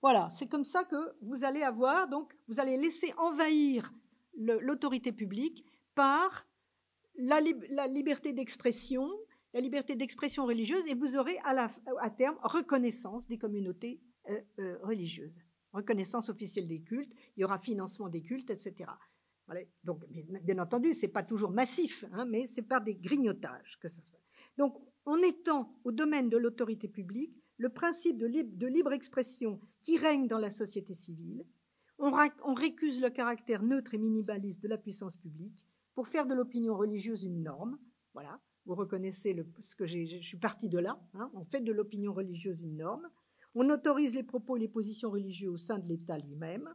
[0.00, 3.92] voilà, c'est comme ça que vous allez avoir, donc, vous allez laisser envahir
[4.34, 6.46] l'autorité publique par
[7.16, 7.40] la,
[7.88, 9.10] liberté d'expression,
[9.52, 15.42] la liberté d'expression religieuse, et vous aurez à terme reconnaissance des communautés euh, euh, religieuses
[15.72, 18.90] reconnaissance officielle des cultes, il y aura financement des cultes, etc.
[19.84, 20.04] Donc,
[20.42, 24.00] bien entendu, ce n'est pas toujours massif, hein, mais c'est par des grignotages que ça
[24.02, 24.22] se fait.
[24.56, 28.26] Donc, en étant au domaine de l'autorité publique, le principe de,
[28.66, 31.44] libre, expression qui règne dans la société civile,
[31.98, 35.52] on, récuse le caractère neutre et minimaliste de la puissance publique
[35.94, 37.78] pour faire de l'opinion religieuse une norme.
[38.14, 40.98] Voilà, vous reconnaissez ce que je suis parti de là.
[41.12, 43.06] Hein, on fait de l'opinion religieuse une norme.
[43.54, 46.68] On autorise les propos et les positions religieuses au sein de l'État lui-même.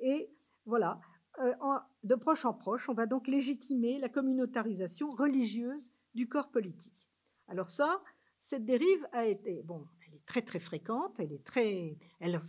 [0.00, 0.30] Et
[0.64, 1.00] voilà,
[1.40, 1.54] euh,
[2.02, 7.08] de proche en proche, on va donc légitimer la communautarisation religieuse du corps politique.
[7.46, 8.02] Alors ça,
[8.40, 12.40] cette dérive a été, bon, elle est très très fréquente, elle est très, elle,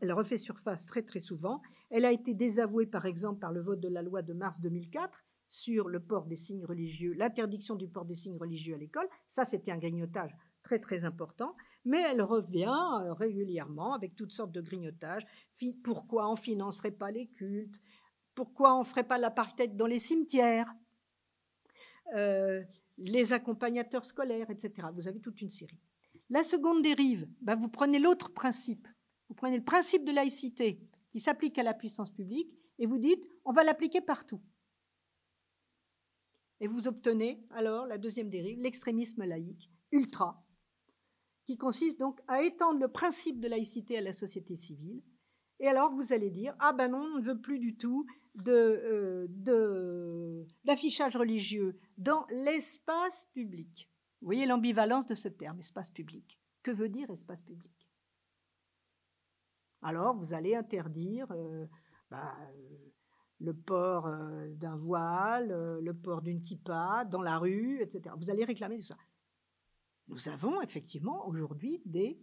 [0.00, 1.62] elle refait surface très très souvent.
[1.90, 5.24] Elle a été désavouée par exemple par le vote de la loi de mars 2004
[5.48, 9.08] sur le port des signes religieux, l'interdiction du port des signes religieux à l'école.
[9.26, 11.56] Ça, c'était un grignotage très très important
[11.88, 15.26] mais elle revient euh, régulièrement avec toutes sortes de grignotages.
[15.82, 17.80] Pourquoi on financerait pas les cultes?
[18.34, 20.72] Pourquoi on ferait pas l'apartheid dans les cimetières?
[22.14, 22.62] Euh,
[22.98, 24.88] Les accompagnateurs scolaires, etc.
[24.94, 25.78] Vous avez toute une série.
[26.30, 28.86] La seconde dérive, bah, vous prenez l'autre principe.
[29.28, 33.26] Vous prenez le principe de laïcité qui s'applique à la puissance publique et vous dites
[33.44, 34.42] on va l'appliquer partout.
[36.60, 40.44] Et vous obtenez alors la deuxième dérive, l'extrémisme laïque, ultra,
[41.48, 45.02] qui consiste donc à étendre le principe de laïcité à la société civile.
[45.60, 48.04] Et alors vous allez dire ah ben non, on ne veut plus du tout
[48.46, 49.26] euh,
[50.64, 53.90] d'affichage religieux dans l'espace public.
[54.20, 56.38] Vous voyez l'ambivalence de ce terme, espace public.
[56.62, 57.88] Que veut dire espace public?
[59.80, 61.64] Alors vous allez interdire euh,
[62.10, 62.36] bah,
[63.40, 68.14] le port euh, d'un voile, euh, le port d'une kippa dans la rue, etc.
[68.18, 68.98] Vous allez réclamer tout ça.
[70.08, 72.18] Nous avons effectivement aujourd'hui des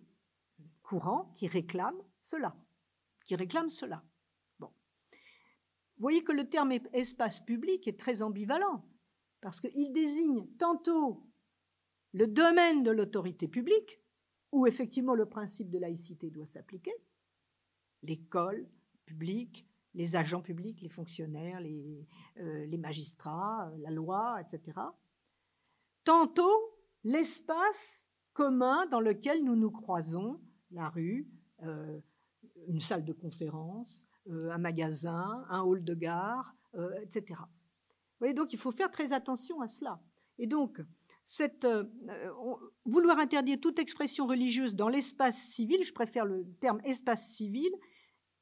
[0.82, 2.56] courants qui réclament cela,
[3.26, 4.04] qui réclament cela.
[4.60, 4.68] Bon.
[4.68, 8.84] Vous voyez que le terme espace public est très ambivalent,
[9.42, 11.24] parce qu'il désigne tantôt
[12.14, 14.00] le domaine de l'autorité publique,
[14.52, 16.94] où effectivement le principe de laïcité doit s'appliquer,
[18.04, 18.68] l'école
[19.06, 24.80] publique, les agents publics, les fonctionnaires, les, euh, magistrats, la loi, etc.
[26.04, 26.75] Tantôt
[27.06, 30.42] l'espace commun dans lequel nous nous croisons,
[30.72, 31.30] la rue,
[31.64, 32.00] euh,
[32.68, 36.54] une salle de conférence, un magasin, un hall de gare,
[37.02, 37.36] etc.
[37.38, 40.02] Vous voyez, donc il faut faire très attention à cela.
[40.38, 40.82] Et donc,
[41.42, 41.84] euh,
[42.86, 47.72] vouloir interdire toute expression religieuse dans l'espace civil, je préfère le terme espace civil,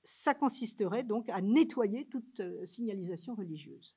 [0.04, 3.96] ça consisterait donc à nettoyer toute euh, signalisation religieuse.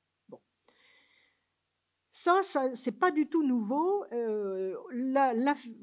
[2.19, 4.03] Ça, ça c'est pas du tout nouveau.
[4.11, 4.73] Euh,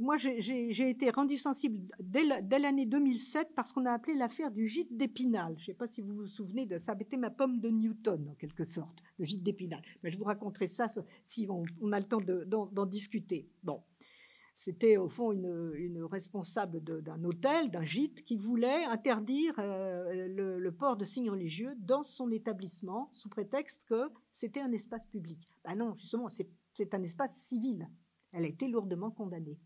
[0.00, 4.96] moi, j'ai été rendu sensible dès l'année 2007 parce qu'on a appelé l'affaire du gîte
[4.96, 5.54] d'Épinal.
[5.58, 6.96] Je ne sais pas si vous vous souvenez de ça.
[6.98, 9.80] Été ma pomme de Newton, en quelque sorte, le gîte d'Épinal.
[10.02, 10.86] Mais je vous raconterai ça
[11.22, 13.46] si on, on a le temps d'en discuter.
[13.62, 13.80] Bon.
[14.54, 20.96] C'était au fond une, responsable d'un hôtel, d'un gîte, qui voulait interdire euh, le, port
[20.96, 25.52] de signes religieux dans son établissement sous prétexte que c'était un espace public.
[25.64, 27.88] Ben non, justement, c'est un espace civil.
[28.30, 29.58] Elle a été lourdement condamnée.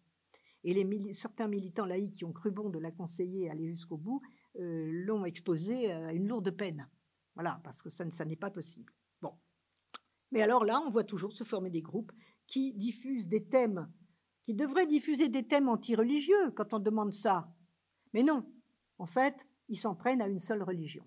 [0.64, 4.22] Et certains militants laïcs qui ont cru bon de la conseiller aller jusqu'au bout
[4.58, 6.88] euh, l'ont exposée à une lourde peine.
[7.34, 8.92] Voilà, parce que ça, ça n'est pas possible.
[9.20, 9.32] Bon.
[10.32, 12.12] Mais alors là, on voit toujours se former des groupes
[12.46, 13.86] qui diffusent des thèmes
[14.48, 17.52] qui devrait diffuser des thèmes anti-religieux quand on demande ça.
[18.14, 18.50] Mais non,
[18.96, 21.06] en fait, ils s'en prennent à une seule religion.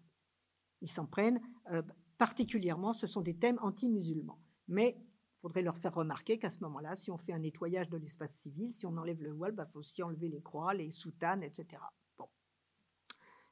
[0.81, 1.81] Ils s'en prennent euh,
[2.19, 4.37] particulièrement, ce sont des thèmes anti-musulmans.
[4.67, 7.97] Mais il faudrait leur faire remarquer qu'à ce moment-là, si on fait un nettoyage de
[7.97, 10.91] l'espace civil, si on enlève le voile, il bah, faut aussi enlever les croix, les
[10.91, 11.81] soutanes, etc.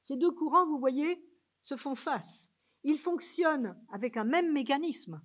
[0.03, 1.19] Ces deux courants, vous voyez,
[1.63, 2.51] se font face.
[2.83, 5.19] Ils fonctionnent avec un même mécanisme,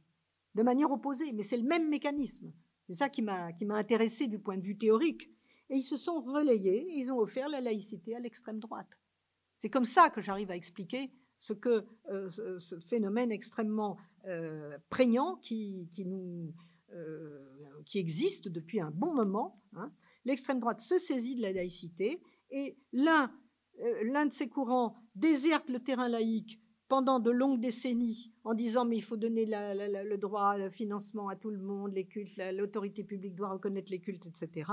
[0.55, 2.50] de manière opposée, mais c'est le même mécanisme.
[2.87, 5.31] C'est ça qui m'a intéressé du point de vue théorique.
[5.70, 8.99] Et ils se sont relayés, ils ont offert la laïcité à l'extrême droite.
[9.59, 15.37] C'est comme ça que j'arrive à expliquer ce que euh, ce, phénomène extrêmement euh, prégnant
[15.37, 15.88] qui,
[16.92, 17.38] euh,
[17.87, 19.62] qui existe depuis un bon moment.
[19.75, 19.90] Hein.
[20.25, 23.31] L'extrême droite se saisit de la laïcité et l'un
[24.27, 29.03] de ces courants déserte le terrain laïque pendant de longues décennies en disant mais il
[29.03, 33.49] faut donner le droit le financement à tout le monde, les cultes, l'autorité publique doit
[33.49, 34.70] reconnaître les cultes, etc.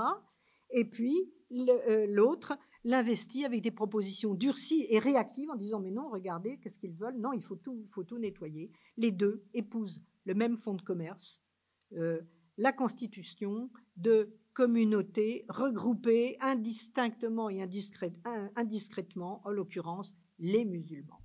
[0.70, 6.08] Et puis euh, l'autre l'investit avec des propositions durcies et réactives en disant mais non,
[6.10, 7.18] regardez, qu'est-ce qu'ils veulent?
[7.18, 8.70] Non, il faut tout, nettoyer.
[8.96, 11.40] Les deux épousent le même fonds de commerce,
[11.94, 12.20] euh,
[12.56, 21.21] la constitution de communautés regroupées indistinctement et indiscrètement, en l'occurrence les musulmans.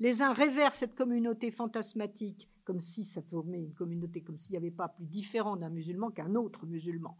[0.00, 4.58] Les uns révèrent cette communauté fantasmatique comme si ça formait une communauté, comme s'il n'y
[4.58, 7.16] avait pas plus différent d'un musulman qu'un autre musulman.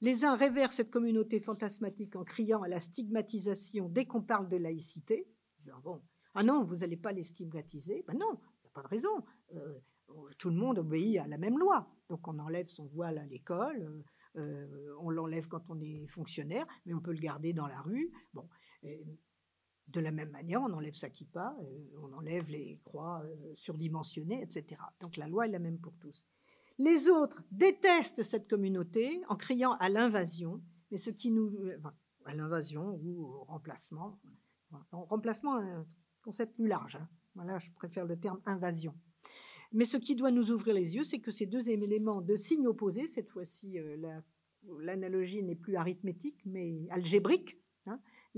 [0.00, 4.56] Les uns révèrent cette communauté fantasmatique en criant à la stigmatisation dès qu'on parle de
[4.56, 5.26] laïcité,
[5.58, 6.00] disant bon,
[6.34, 8.04] ah non, vous n'allez pas les stigmatiser.
[8.06, 9.24] Ben non, il n'y a pas de raison.
[9.56, 9.80] Euh,
[10.38, 11.92] tout le monde obéit à la même loi.
[12.08, 14.04] Donc on enlève son voile à l'école,
[14.36, 18.12] euh, on l'enlève quand on est fonctionnaire, mais on peut le garder dans la rue.
[18.34, 18.48] Bon,
[19.88, 21.40] de la même manière, on enlève sa euh,
[22.02, 24.80] on enlève les croix euh, surdimensionnées, etc.
[25.00, 26.26] Donc la loi est la même pour tous.
[26.78, 31.56] Les autres détestent cette communauté en criant à l'invasion, mais ce qui nous.
[31.64, 31.78] Euh,
[32.24, 34.20] à l'invasion ou au remplacement.
[34.92, 35.86] remplacement, un
[36.22, 36.96] concept plus large.
[36.96, 37.08] Hein.
[37.34, 38.94] Voilà, je préfère le terme invasion.
[39.72, 42.66] Mais ce qui doit nous ouvrir les yeux, c'est que ces deux éléments de signes
[42.66, 43.78] opposés, cette fois-ci,
[44.80, 47.58] l'analogie n'est plus arithmétique, mais algébrique,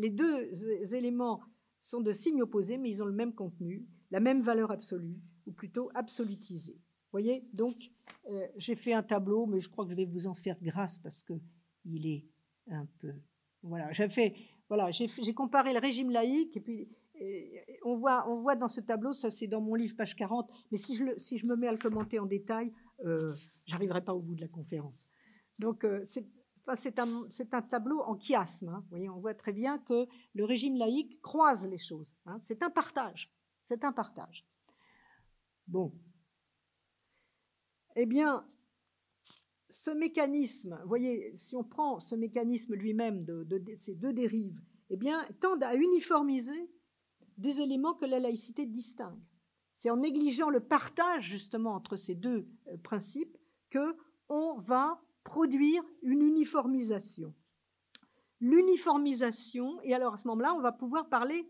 [0.00, 1.40] les deux éléments
[1.82, 5.52] sont de signes opposés, mais ils ont le même contenu, la même valeur absolue, ou
[5.52, 6.78] plutôt absolutisée.
[7.12, 7.90] Voyez, donc
[8.30, 10.98] euh, j'ai fait un tableau, mais je crois que je vais vous en faire grâce
[10.98, 11.34] parce que
[11.84, 12.24] il est
[12.68, 13.12] un peu.
[13.62, 14.34] Voilà, j'ai fait,
[14.68, 16.88] voilà, j'ai comparé le régime laïque et puis
[17.20, 20.50] euh, on voit, on voit dans ce tableau, ça c'est dans mon livre page 40,
[20.70, 22.72] mais si je, si je me mets à le commenter en détail,
[23.04, 23.34] euh,
[23.66, 25.08] j'arriverai pas au bout de la conférence.
[25.58, 25.84] Donc
[26.74, 28.68] c'est un, tableau en chiasme.
[28.68, 28.84] Hein.
[28.92, 32.14] on voit très bien que le régime laïque croise les choses.
[32.26, 32.38] Hein.
[32.40, 33.32] C'est un partage.
[33.64, 34.46] C'est un partage.
[35.66, 35.92] Bon.
[37.96, 38.46] Eh bien,
[39.68, 44.96] ce mécanisme, vous voyez, si on prend ce mécanisme lui-même de, ces deux dérives, eh
[44.96, 46.70] bien, tend à uniformiser
[47.38, 49.22] des éléments que la laïcité distingue.
[49.72, 53.38] c'est en négligeant le partage justement entre ces deux euh, principes
[53.70, 53.96] que
[54.28, 55.00] on va
[55.30, 57.32] produire une uniformisation.
[58.40, 61.48] L'uniformisation, et alors à ce moment-là, on va pouvoir parler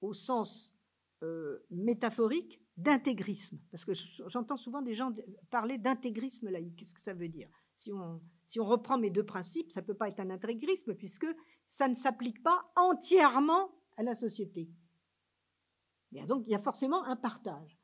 [0.00, 0.76] au sens
[1.24, 3.92] euh, métaphorique d'intégrisme, parce que
[4.28, 5.12] j'entends souvent des gens
[5.50, 6.76] parler d'intégrisme laïque.
[6.76, 7.48] Qu'est-ce que ça veut dire?
[7.74, 10.94] Si on, si on reprend mes deux principes, ça ne peut pas être un intégrisme,
[10.94, 11.26] puisque
[11.66, 14.70] ça ne s'applique pas entièrement à la société.
[16.12, 17.76] donc, il y a forcément un partage.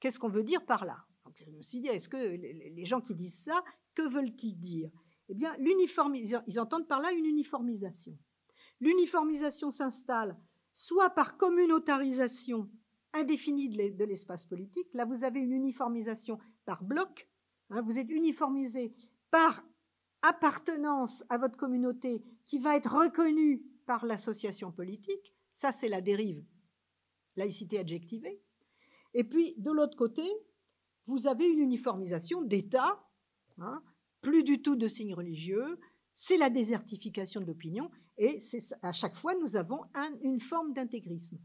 [0.00, 1.04] Qu'est-ce qu'on veut dire par là?
[1.36, 3.62] Je me suis dit, est-ce que les gens qui disent ça,
[3.98, 4.92] que veulent-ils dire?
[5.28, 8.16] Eh bien, ils entendent par là une uniformisation.
[8.80, 10.38] L'uniformisation s'installe
[10.72, 12.70] soit par communautarisation
[13.12, 14.86] indéfinie de l'espace politique.
[14.94, 17.28] Là, vous avez une uniformisation par bloc.
[17.70, 18.94] Hein, vous êtes uniformisé
[19.32, 19.64] par
[20.22, 25.34] appartenance à votre communauté qui va être reconnue par l'association politique.
[25.56, 26.44] Ça, c'est la dérive
[27.34, 28.40] laïcité adjectivée.
[29.14, 30.28] Et puis, de l'autre côté,
[31.06, 33.04] vous avez une uniformisation d'État,
[33.58, 33.82] hein,
[34.20, 35.78] plus du tout de signes religieux,
[36.12, 38.38] c'est la désertification de l'opinion, et
[38.82, 39.80] à chaque fois, nous avons
[40.22, 41.38] une forme d'intégrisme.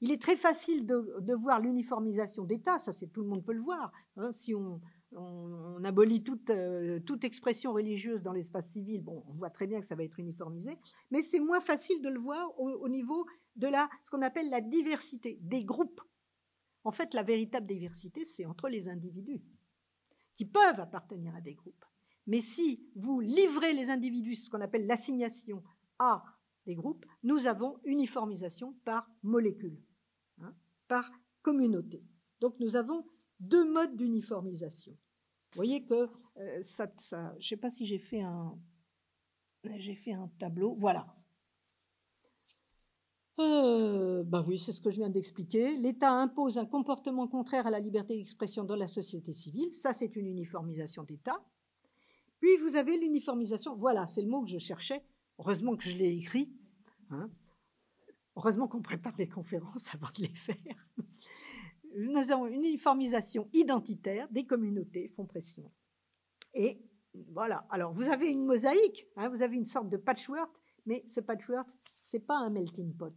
[0.00, 3.62] Il est très facile de, voir l'uniformisation d'État, ça c'est tout le monde peut le
[3.62, 3.92] voir.
[4.16, 4.30] Hein.
[4.30, 4.80] si on,
[5.82, 9.96] abolit euh, toute, expression religieuse dans l'espace civil, bon, on voit très bien que ça
[9.96, 10.76] va être uniformisé,
[11.10, 13.26] mais c'est moins facile de le voir au, niveau
[13.56, 13.68] de
[14.04, 16.00] ce qu'on appelle la diversité des groupes.
[16.84, 19.42] En fait, la véritable diversité, c'est entre les individus
[20.36, 21.84] qui peuvent appartenir à des groupes.
[22.28, 25.62] Mais si vous livrez les individus, ce qu'on appelle l'assignation
[25.98, 26.22] à
[26.66, 29.82] des groupes, nous avons uniformisation par molécule,
[30.42, 30.54] hein,
[30.86, 31.10] par
[31.42, 32.04] communauté.
[32.40, 33.06] Donc nous avons
[33.40, 34.92] deux modes d'uniformisation.
[34.92, 38.58] Vous voyez que euh, ça, je ne sais pas si j'ai fait un,
[39.76, 40.74] j'ai fait un tableau.
[40.74, 41.06] Voilà.
[43.40, 45.78] Euh, bah oui, c'est ce que je viens d'expliquer.
[45.78, 49.72] L'État impose un comportement contraire à la liberté d'expression dans la société civile.
[49.72, 51.40] Ça, c'est une uniformisation d'État.
[52.40, 53.76] Puis vous avez l'uniformisation.
[53.76, 55.04] Voilà, c'est le mot que je cherchais.
[55.38, 56.52] Heureusement que je l'ai écrit.
[57.10, 57.30] Hein.
[58.36, 60.88] Heureusement qu'on prépare les conférences avant de les faire.
[61.96, 65.72] Nous avons une uniformisation identitaire des communautés font pression.
[66.54, 66.80] Et
[67.32, 67.66] voilà.
[67.70, 71.68] Alors vous avez une mosaïque, hein, vous avez une sorte de patchwork, mais ce patchwork,
[72.02, 73.14] c'est pas un melting pot.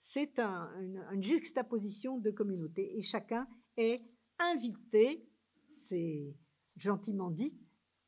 [0.00, 4.02] C'est une juxtaposition de communautés et chacun est
[4.38, 5.26] invité,
[5.70, 6.34] c'est
[6.76, 7.56] gentiment dit,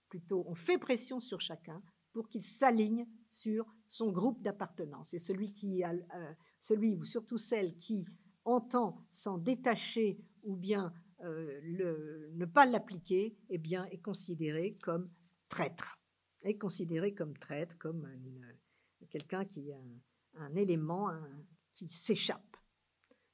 [0.08, 1.82] plutôt on fait pression sur chacun
[2.12, 5.12] pour qu'il s'aligne sur son groupe d'appartenance.
[5.12, 8.06] Et celui, qui euh, ou surtout celle qui
[8.44, 11.60] entend s'en détacher ou bien euh,
[12.32, 15.10] ne pas l'appliquer, eh bien, est considéré comme
[15.48, 15.98] traître.
[16.42, 18.08] Est considéré comme traître, comme
[19.10, 19.78] quelqu'un qui a
[20.38, 21.10] un, élément
[21.72, 22.56] qui s'échappe,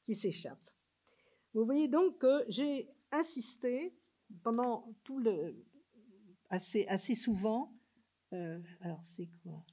[0.04, 0.70] qui s'échappe.
[1.54, 3.94] Vous voyez donc que j'ai insisté
[4.42, 5.54] pendant tout le,
[6.52, 7.74] assez, assez souvent.
[8.32, 9.64] Euh, alors, c'est quoi?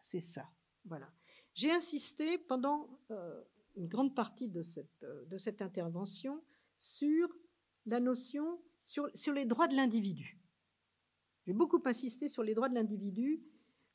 [0.00, 0.48] C'est ça.
[0.86, 1.12] Voilà.
[1.54, 3.42] J'ai insisté pendant euh,
[3.76, 6.42] une grande partie de cette, euh, de cette intervention
[6.78, 7.28] sur
[7.84, 10.40] la notion, sur, sur les droits de l'individu.
[11.46, 13.42] J'ai beaucoup insisté sur les droits de l'individu.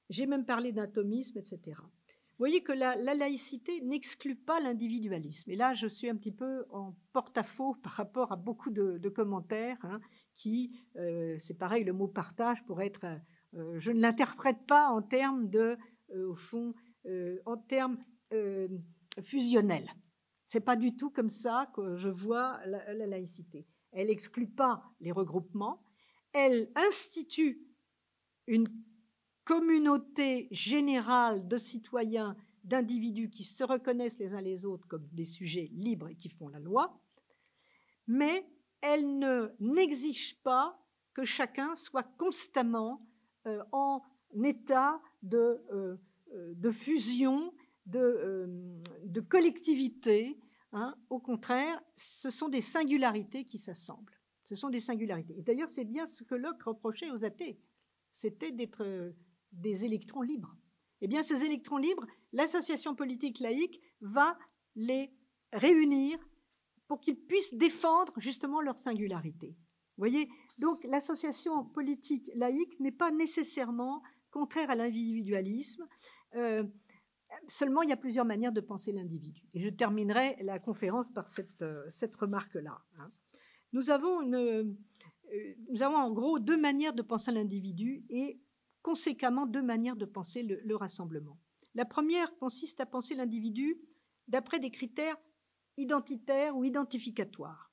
[0.10, 1.78] J'ai même parlé d'atomisme, etc.
[1.78, 5.50] Vous voyez que la, laïcité n'exclut pas l'individualisme.
[5.52, 9.78] Et là, je suis un petit peu en porte-à-faux par rapport à beaucoup de, commentaires
[9.84, 10.02] hein,
[10.36, 13.06] qui, euh, c'est pareil, le mot partage pourrait être,
[13.54, 15.78] euh, je ne l'interprète pas en termes de,
[16.12, 16.74] euh, au fond,
[17.46, 18.00] en termes
[19.22, 19.88] fusionnels.
[20.48, 23.68] C'est pas du tout comme ça que je vois la, la laïcité.
[23.92, 25.84] Elle n'exclut pas les regroupements,
[26.34, 27.62] elle institue
[28.48, 28.68] une
[29.44, 35.70] communauté générale de citoyens, d'individus qui se reconnaissent les uns les autres comme des sujets
[35.74, 37.00] libres et qui font la loi,
[38.08, 38.48] mais
[38.86, 40.80] elle ne n'exige pas
[41.14, 43.02] que chacun soit constamment
[43.48, 44.02] euh, en
[44.44, 45.98] état de, euh,
[46.34, 47.52] euh, de fusion,
[47.88, 50.40] de, de collectivité.
[50.72, 50.96] Hein.
[51.10, 54.14] Au contraire, ce sont des singularités qui s'assemblent.
[54.44, 55.36] Ce sont des singularités.
[55.40, 57.60] Et d'ailleurs, c'est bien ce que Locke reprochait aux athées.
[58.12, 59.14] C'était d'être
[59.52, 60.56] des électrons libres.
[61.02, 64.38] Eh bien, ces électrons libres, l'association politique laïque va
[64.76, 65.12] les
[65.52, 66.20] réunir
[66.88, 69.48] pour qu'ils puissent défendre justement leur singularité.
[69.48, 75.88] Vous voyez Donc, l'association politique laïque n'est pas nécessairement contraire à l'individualisme.
[76.36, 76.64] Euh,
[77.48, 79.44] seulement, il y a plusieurs manières de penser l'individu.
[79.54, 82.78] Et je terminerai la conférence par cette, euh, cette remarque-là.
[83.00, 83.12] Hein.
[83.72, 88.40] Nous, avons une, euh, nous avons en gros deux manières de penser l'individu et
[88.82, 91.40] conséquemment deux manières de penser le, rassemblement.
[91.74, 93.78] La première consiste à penser l'individu
[94.28, 95.18] d'après des critères
[95.78, 97.72] identitaire ou identificatoire.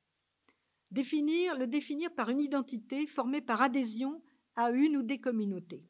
[0.91, 4.23] Définir, le définir par une identité formée par adhésion
[4.57, 5.89] à une ou des communautés.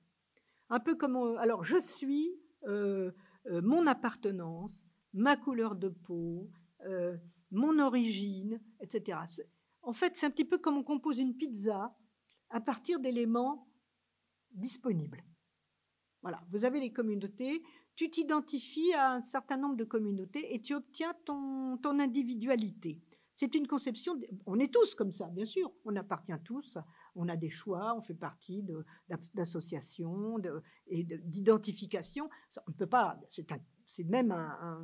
[0.68, 2.32] Un peu comme, alors je suis
[2.64, 3.10] euh,
[3.46, 6.48] euh, mon appartenance, ma couleur de peau,
[6.86, 7.16] euh,
[7.50, 9.18] mon origine, etc.
[9.82, 11.96] En fait, c'est un petit peu comme on compose une pizza
[12.50, 13.68] à partir d'éléments
[14.52, 15.24] disponibles.
[16.22, 17.62] Voilà, vous avez les communautés,
[17.96, 23.00] tu t'identifies à un certain nombre de communautés et tu obtiens ton, ton individualité.
[23.34, 26.78] C'est une conception, on est tous comme ça, bien sûr, on appartient tous,
[27.14, 28.64] on a des choix, on fait partie
[29.34, 30.36] d'associations
[30.86, 32.28] et d'identification.
[32.66, 33.18] On ne peut pas,
[33.86, 34.78] c'est même un,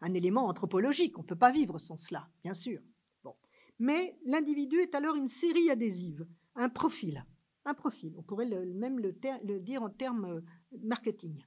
[0.00, 2.80] un élément anthropologique, on ne peut pas vivre sans cela, bien sûr.
[3.22, 3.34] Bon.
[3.78, 7.24] Mais l'individu est alors une série adhésive, un profil
[7.64, 8.14] un profil.
[8.16, 9.12] On pourrait même le,
[9.60, 10.40] dire en termes euh,
[10.82, 11.44] marketing.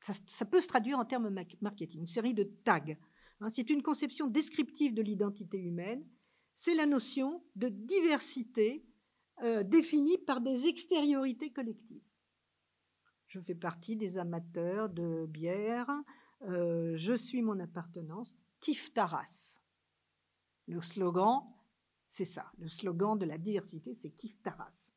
[0.00, 1.28] Ça, peut se traduire en termes
[1.60, 2.96] marketing, une série de tags.
[3.40, 3.50] Hein.
[3.50, 6.04] c'est une conception descriptive de l'identité humaine.
[6.54, 8.86] C'est la notion de diversité
[9.42, 12.02] euh, définie par des extériorités collectives.
[13.26, 15.90] Je fais partie des amateurs de bière.
[16.42, 18.36] Euh, je suis mon appartenance.
[18.60, 19.60] Kif Taras.
[20.66, 21.42] Le slogan,
[22.08, 22.50] c'est ça.
[22.58, 24.87] Le slogan de la diversité, c'est Kif Taras.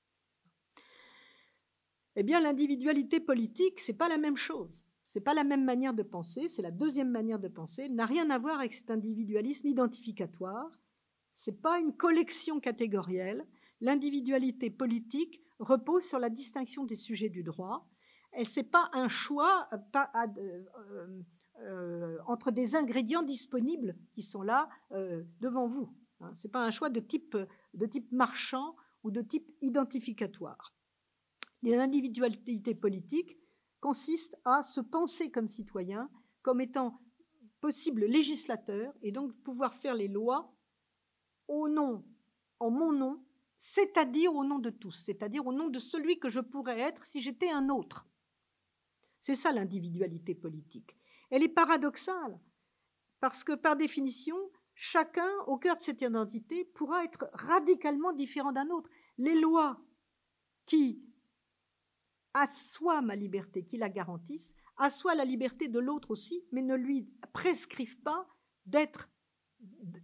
[2.15, 4.85] Eh bien, l'individualité politique, c'est pas la même chose.
[5.03, 6.47] C'est pas la même manière de penser.
[6.47, 7.89] C'est la deuxième manière de penser.
[7.89, 10.69] N'a rien à voir avec cet individualisme identificatoire.
[11.33, 13.45] C'est pas une collection catégorielle.
[13.79, 17.87] L'individualité politique repose sur la distinction des sujets du droit.
[18.31, 20.63] Elle c'est pas un choix pas, euh,
[21.59, 25.93] euh, entre des ingrédients disponibles qui sont là euh, devant vous.
[26.21, 26.31] Hein.
[26.35, 27.35] C'est pas un choix de type
[28.11, 30.73] marchand ou de type identificatoire.
[31.63, 33.37] L'individualité politique
[33.79, 36.09] consiste à se penser comme citoyen,
[36.41, 36.99] comme étant
[37.59, 40.51] possible législateur, et donc pouvoir faire les lois
[41.47, 42.03] au nom,
[42.59, 43.23] en mon nom,
[43.57, 47.21] c'est-à-dire au nom de tous, c'est-à-dire au nom de celui que je pourrais être si
[47.21, 48.07] j'étais un autre.
[49.19, 50.97] C'est ça l'individualité politique.
[51.29, 52.39] Elle est paradoxale,
[53.19, 54.35] parce que par définition,
[54.73, 58.89] chacun, au cœur de cette identité, pourra être radicalement différent d'un autre.
[59.19, 59.79] Les lois
[60.65, 61.03] qui
[62.33, 67.07] assoit ma liberté, qui la garantisse, assoit la liberté de l'autre aussi, mais ne lui
[67.33, 68.27] prescrivent pas
[68.65, 69.09] d'être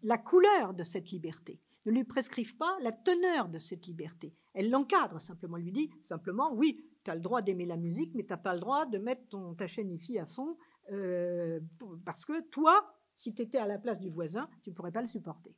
[0.04, 4.36] la couleur de cette liberté, ne lui prescrivent pas la teneur de cette liberté.
[4.54, 8.14] Elle l'encadre simplement, elle lui dit simplement, oui, tu as le droit d'aimer la musique,
[8.14, 10.58] mais tu n'as pas le droit de mettre ton, ta chaîne IFI à fond,
[10.92, 11.60] euh,
[12.06, 15.02] parce que toi, si tu étais à la place du voisin, tu ne pourrais pas
[15.02, 15.56] le supporter.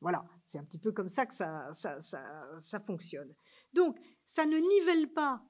[0.00, 3.32] Voilà, c'est un petit peu comme ça que ça, ça, ça fonctionne.
[3.72, 5.42] Donc, ça ne nivelle pas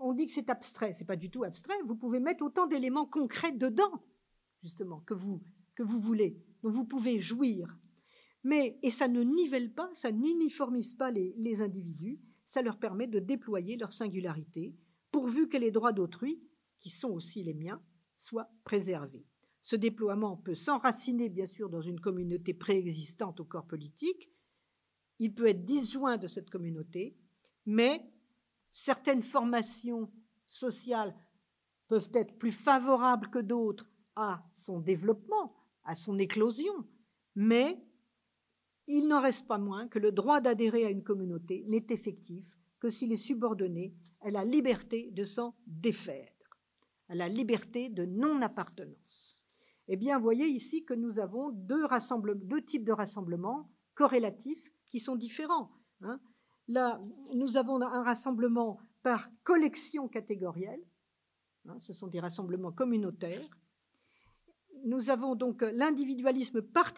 [0.00, 1.76] on dit que c'est abstrait, c'est pas du tout abstrait.
[1.84, 4.02] Vous pouvez mettre autant d'éléments concrets dedans,
[4.62, 5.42] justement, que vous,
[5.74, 7.76] que vous voulez, dont vous pouvez jouir.
[8.44, 13.06] Mais, et ça ne nivelle pas, ça n'uniformise pas les, les individus, ça leur permet
[13.06, 14.74] de déployer leur singularité,
[15.10, 16.42] pourvu que les droits d'autrui,
[16.80, 17.82] qui sont aussi les miens,
[18.16, 19.26] soient préservés.
[19.62, 24.30] Ce déploiement peut s'enraciner, bien sûr, dans une communauté préexistante au corps politique.
[25.18, 27.18] Il peut être disjoint de cette communauté,
[27.66, 28.10] mais
[28.70, 30.10] certaines formations
[30.46, 31.14] sociales
[31.88, 35.54] peuvent être plus favorables que d'autres à son développement,
[35.84, 36.86] à son éclosion,
[37.34, 37.82] mais
[38.86, 42.46] il n'en reste pas moins que le droit d'adhérer à une communauté n'est effectif
[42.80, 46.32] que s'il est subordonné à la liberté de s'en défaire,
[47.08, 49.36] à la liberté de non-appartenance.
[49.88, 51.84] Eh bien, voyez ici que nous avons deux,
[52.66, 55.70] types de rassemblements corrélatifs qui sont différents.
[56.02, 56.20] Hein.
[56.68, 57.00] Là,
[57.34, 60.82] nous avons un rassemblement par collection catégorielle.
[61.66, 63.48] Hein, ce sont des rassemblements communautaires.
[64.84, 66.92] Nous avons donc l'individualisme par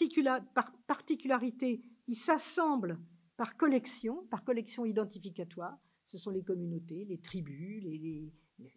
[0.87, 2.99] particularité qui s'assemble
[3.37, 5.79] par collection, par collection identificatoire.
[6.07, 8.33] Ce sont les communautés, les tribus, les,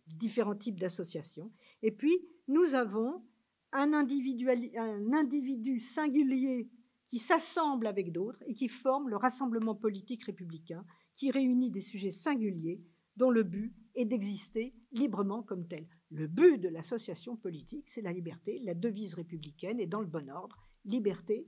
[0.08, 1.52] différents types d'associations.
[1.82, 2.18] Et puis,
[2.48, 3.26] nous avons
[3.74, 6.70] un individu singulier
[7.14, 10.84] qui s'assemblent avec d'autres et qui forment le Rassemblement politique républicain,
[11.16, 12.82] qui réunit des sujets singuliers
[13.18, 15.88] dont le but est d'exister librement comme tel.
[16.09, 18.57] Le but de l'association politique, c'est la liberté.
[18.64, 20.57] La devise républicaine est dans le bon ordre.
[20.86, 21.47] Liberté.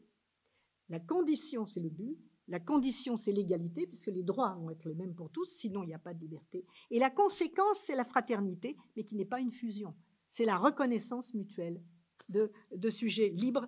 [0.88, 2.16] La condition, c'est le but.
[2.48, 5.88] La condition, c'est l'égalité, puisque les droits vont être les mêmes pour tous, sinon il
[5.88, 6.64] n'y a pas de liberté.
[6.92, 9.96] Et la conséquence, c'est la fraternité, mais qui n'est pas une fusion.
[10.30, 11.82] C'est la reconnaissance mutuelle
[12.30, 13.68] de, de sujets libres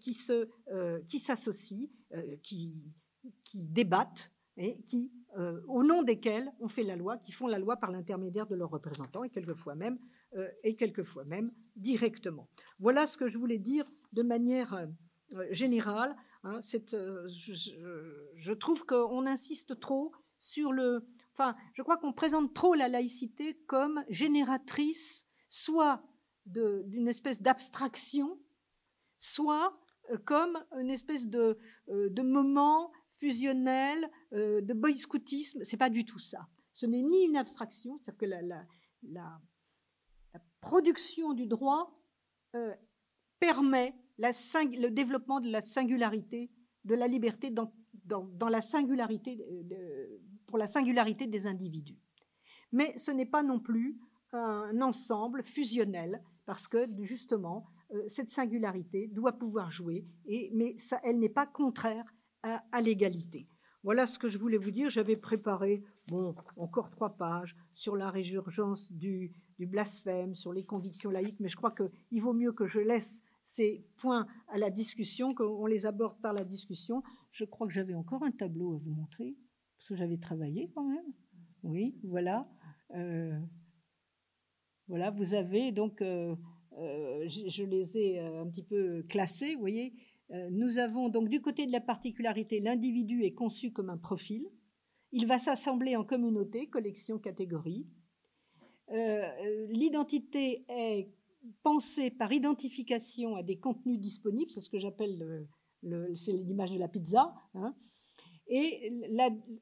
[0.00, 2.82] qui, euh, qui s'associent, euh, qui,
[3.44, 5.12] qui débattent et qui,
[5.68, 8.70] au nom desquels on fait la loi, qui font la loi par l'intermédiaire de leurs
[8.70, 9.98] représentants et quelquefois même,
[10.64, 12.48] et quelquefois même directement.
[12.78, 14.88] Voilà ce que je voulais dire de manière
[15.50, 17.60] générale, hein, je,
[18.34, 21.06] je, trouve qu'on insiste trop sur le...
[21.34, 26.02] Enfin, je crois qu'on présente trop la laïcité comme génératrice soit
[26.46, 28.38] d'une espèce d'abstraction,
[29.18, 29.70] soit
[30.24, 31.58] comme une espèce de,
[31.88, 35.60] de moment fusionnel, de boy scoutisme.
[35.62, 36.46] C'est pas du tout ça.
[36.76, 39.40] Ce n'est ni une abstraction, c'est-à-dire que la,
[40.60, 41.98] production du droit
[42.54, 42.74] euh,
[43.40, 46.50] permet le développement de la singularité,
[46.84, 47.72] de la liberté dans,
[48.50, 49.42] la singularité
[50.46, 51.98] pour la singularité des individus.
[52.72, 53.98] Mais ce n'est pas non plus
[54.32, 57.75] un ensemble fusionnel, parce que justement, euh,
[58.06, 62.04] cette singularité doit pouvoir jouer, mais elle n'est pas contraire
[62.42, 63.48] à, l'égalité.
[63.82, 64.88] Voilà ce que je voulais vous dire.
[64.88, 71.40] J'avais préparé, bon, encore trois pages sur la résurgence du, blasphème, sur les convictions laïques,
[71.40, 75.66] mais je crois qu'il vaut mieux que je laisse ces points à la discussion, qu'on
[75.66, 77.02] les aborde par la discussion.
[77.30, 79.36] Je crois que j'avais encore un tableau à vous montrer,
[79.78, 81.12] parce que j'avais travaillé quand même.
[81.62, 82.48] Oui, voilà.
[82.94, 83.38] Euh,
[84.88, 86.36] voilà, vous avez donc, euh, euh,
[86.76, 89.94] je, je, les ai un petit peu classés, vous voyez.
[90.50, 94.46] nous avons donc du côté de la particularité, l'individu est conçu comme un profil.
[95.12, 97.86] Il va s'assembler en communauté, collection, catégorie.
[99.70, 101.08] L'identité est
[101.62, 105.46] penser par identification à des contenus disponibles, c'est ce que j'appelle
[105.82, 107.34] l'image de la pizza.
[107.54, 107.74] Hein.
[108.48, 108.92] et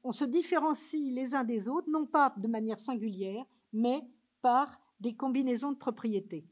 [0.03, 4.03] on se différencie les uns des autres, non pas de manière singulière, mais
[4.43, 6.45] par des combinaisons de propriétés.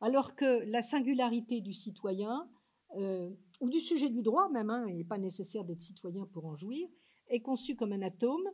[0.00, 2.48] Alors que la singularité du citoyen,
[2.96, 3.30] euh,
[3.60, 6.56] ou du sujet du droit même, hein, il n'est pas nécessaire d'être citoyen pour en
[6.56, 6.88] jouir,
[7.28, 8.48] est conçue comme un atome.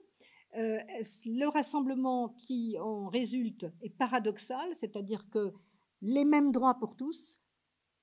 [0.56, 0.78] Euh,
[1.26, 5.52] le rassemblement qui en résulte est paradoxal, c'est-à-dire que
[6.02, 7.40] les mêmes droits pour tous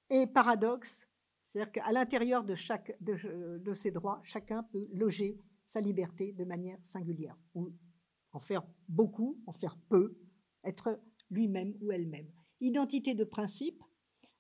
[0.10, 1.08] et paradoxe,
[1.46, 6.80] c'est-à-dire qu'à l'intérieur de, chaque, de, ces droits, chacun peut loger sa liberté de manière
[6.84, 7.72] singulière, ou
[8.32, 10.18] en faire beaucoup, en faire peu,
[10.64, 12.32] être lui-même ou elle-même.
[12.64, 13.84] Identité de principe,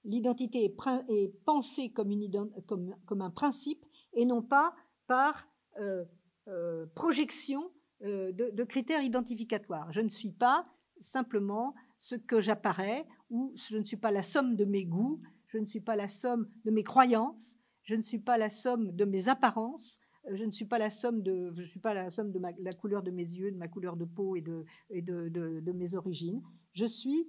[0.05, 4.73] l'identité est, pensée comme, un principe et non pas
[5.07, 5.45] par
[5.77, 6.05] euh,
[6.47, 7.69] euh, projection
[8.03, 9.91] euh, de, critères identificatoires.
[9.91, 10.65] Je ne suis pas
[11.01, 15.57] simplement ce que j'apparais, ou je ne suis pas la somme de mes goûts, je
[15.57, 19.03] ne suis pas la somme de mes croyances, je ne suis pas la somme de
[19.03, 19.99] mes apparences,
[20.31, 23.03] je ne suis pas la somme de, je suis pas la somme de la couleur
[23.03, 26.41] de mes yeux, de ma couleur de peau et de, de, mes origines.
[26.71, 27.27] Je suis,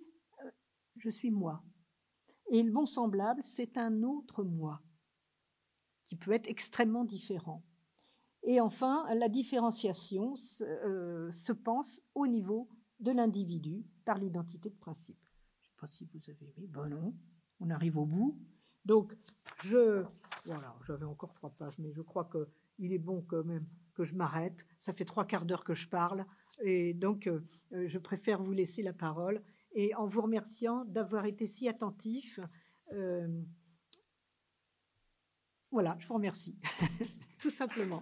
[0.97, 1.63] je suis moi.
[2.51, 4.83] Et le bon semblable, c'est un autre moi
[6.09, 7.65] qui peut être extrêmement différent.
[8.43, 12.69] Et enfin, la différenciation se, euh, se pense au niveau
[13.01, 15.19] de l'individu par l'identité de principe.
[15.61, 16.69] Je ne sais pas si vous avez aimé.
[16.69, 17.15] Ben non,
[17.61, 18.39] on arrive au bout.
[18.85, 19.17] Donc,
[19.63, 20.05] je.
[20.45, 24.15] Voilà, j'avais encore trois pages, mais je crois qu'il est bon quand même que je
[24.15, 24.67] m'arrête.
[24.79, 26.27] Ça fait trois quarts d'heure que je parle.
[26.63, 27.41] Et donc, euh,
[27.73, 29.43] je préfère vous laisser la parole.
[29.75, 32.41] Et en vous remerciant d'avoir été si attentif.
[32.93, 33.29] Euh,
[35.71, 36.57] voilà, je vous remercie.
[37.41, 38.01] Tout simplement.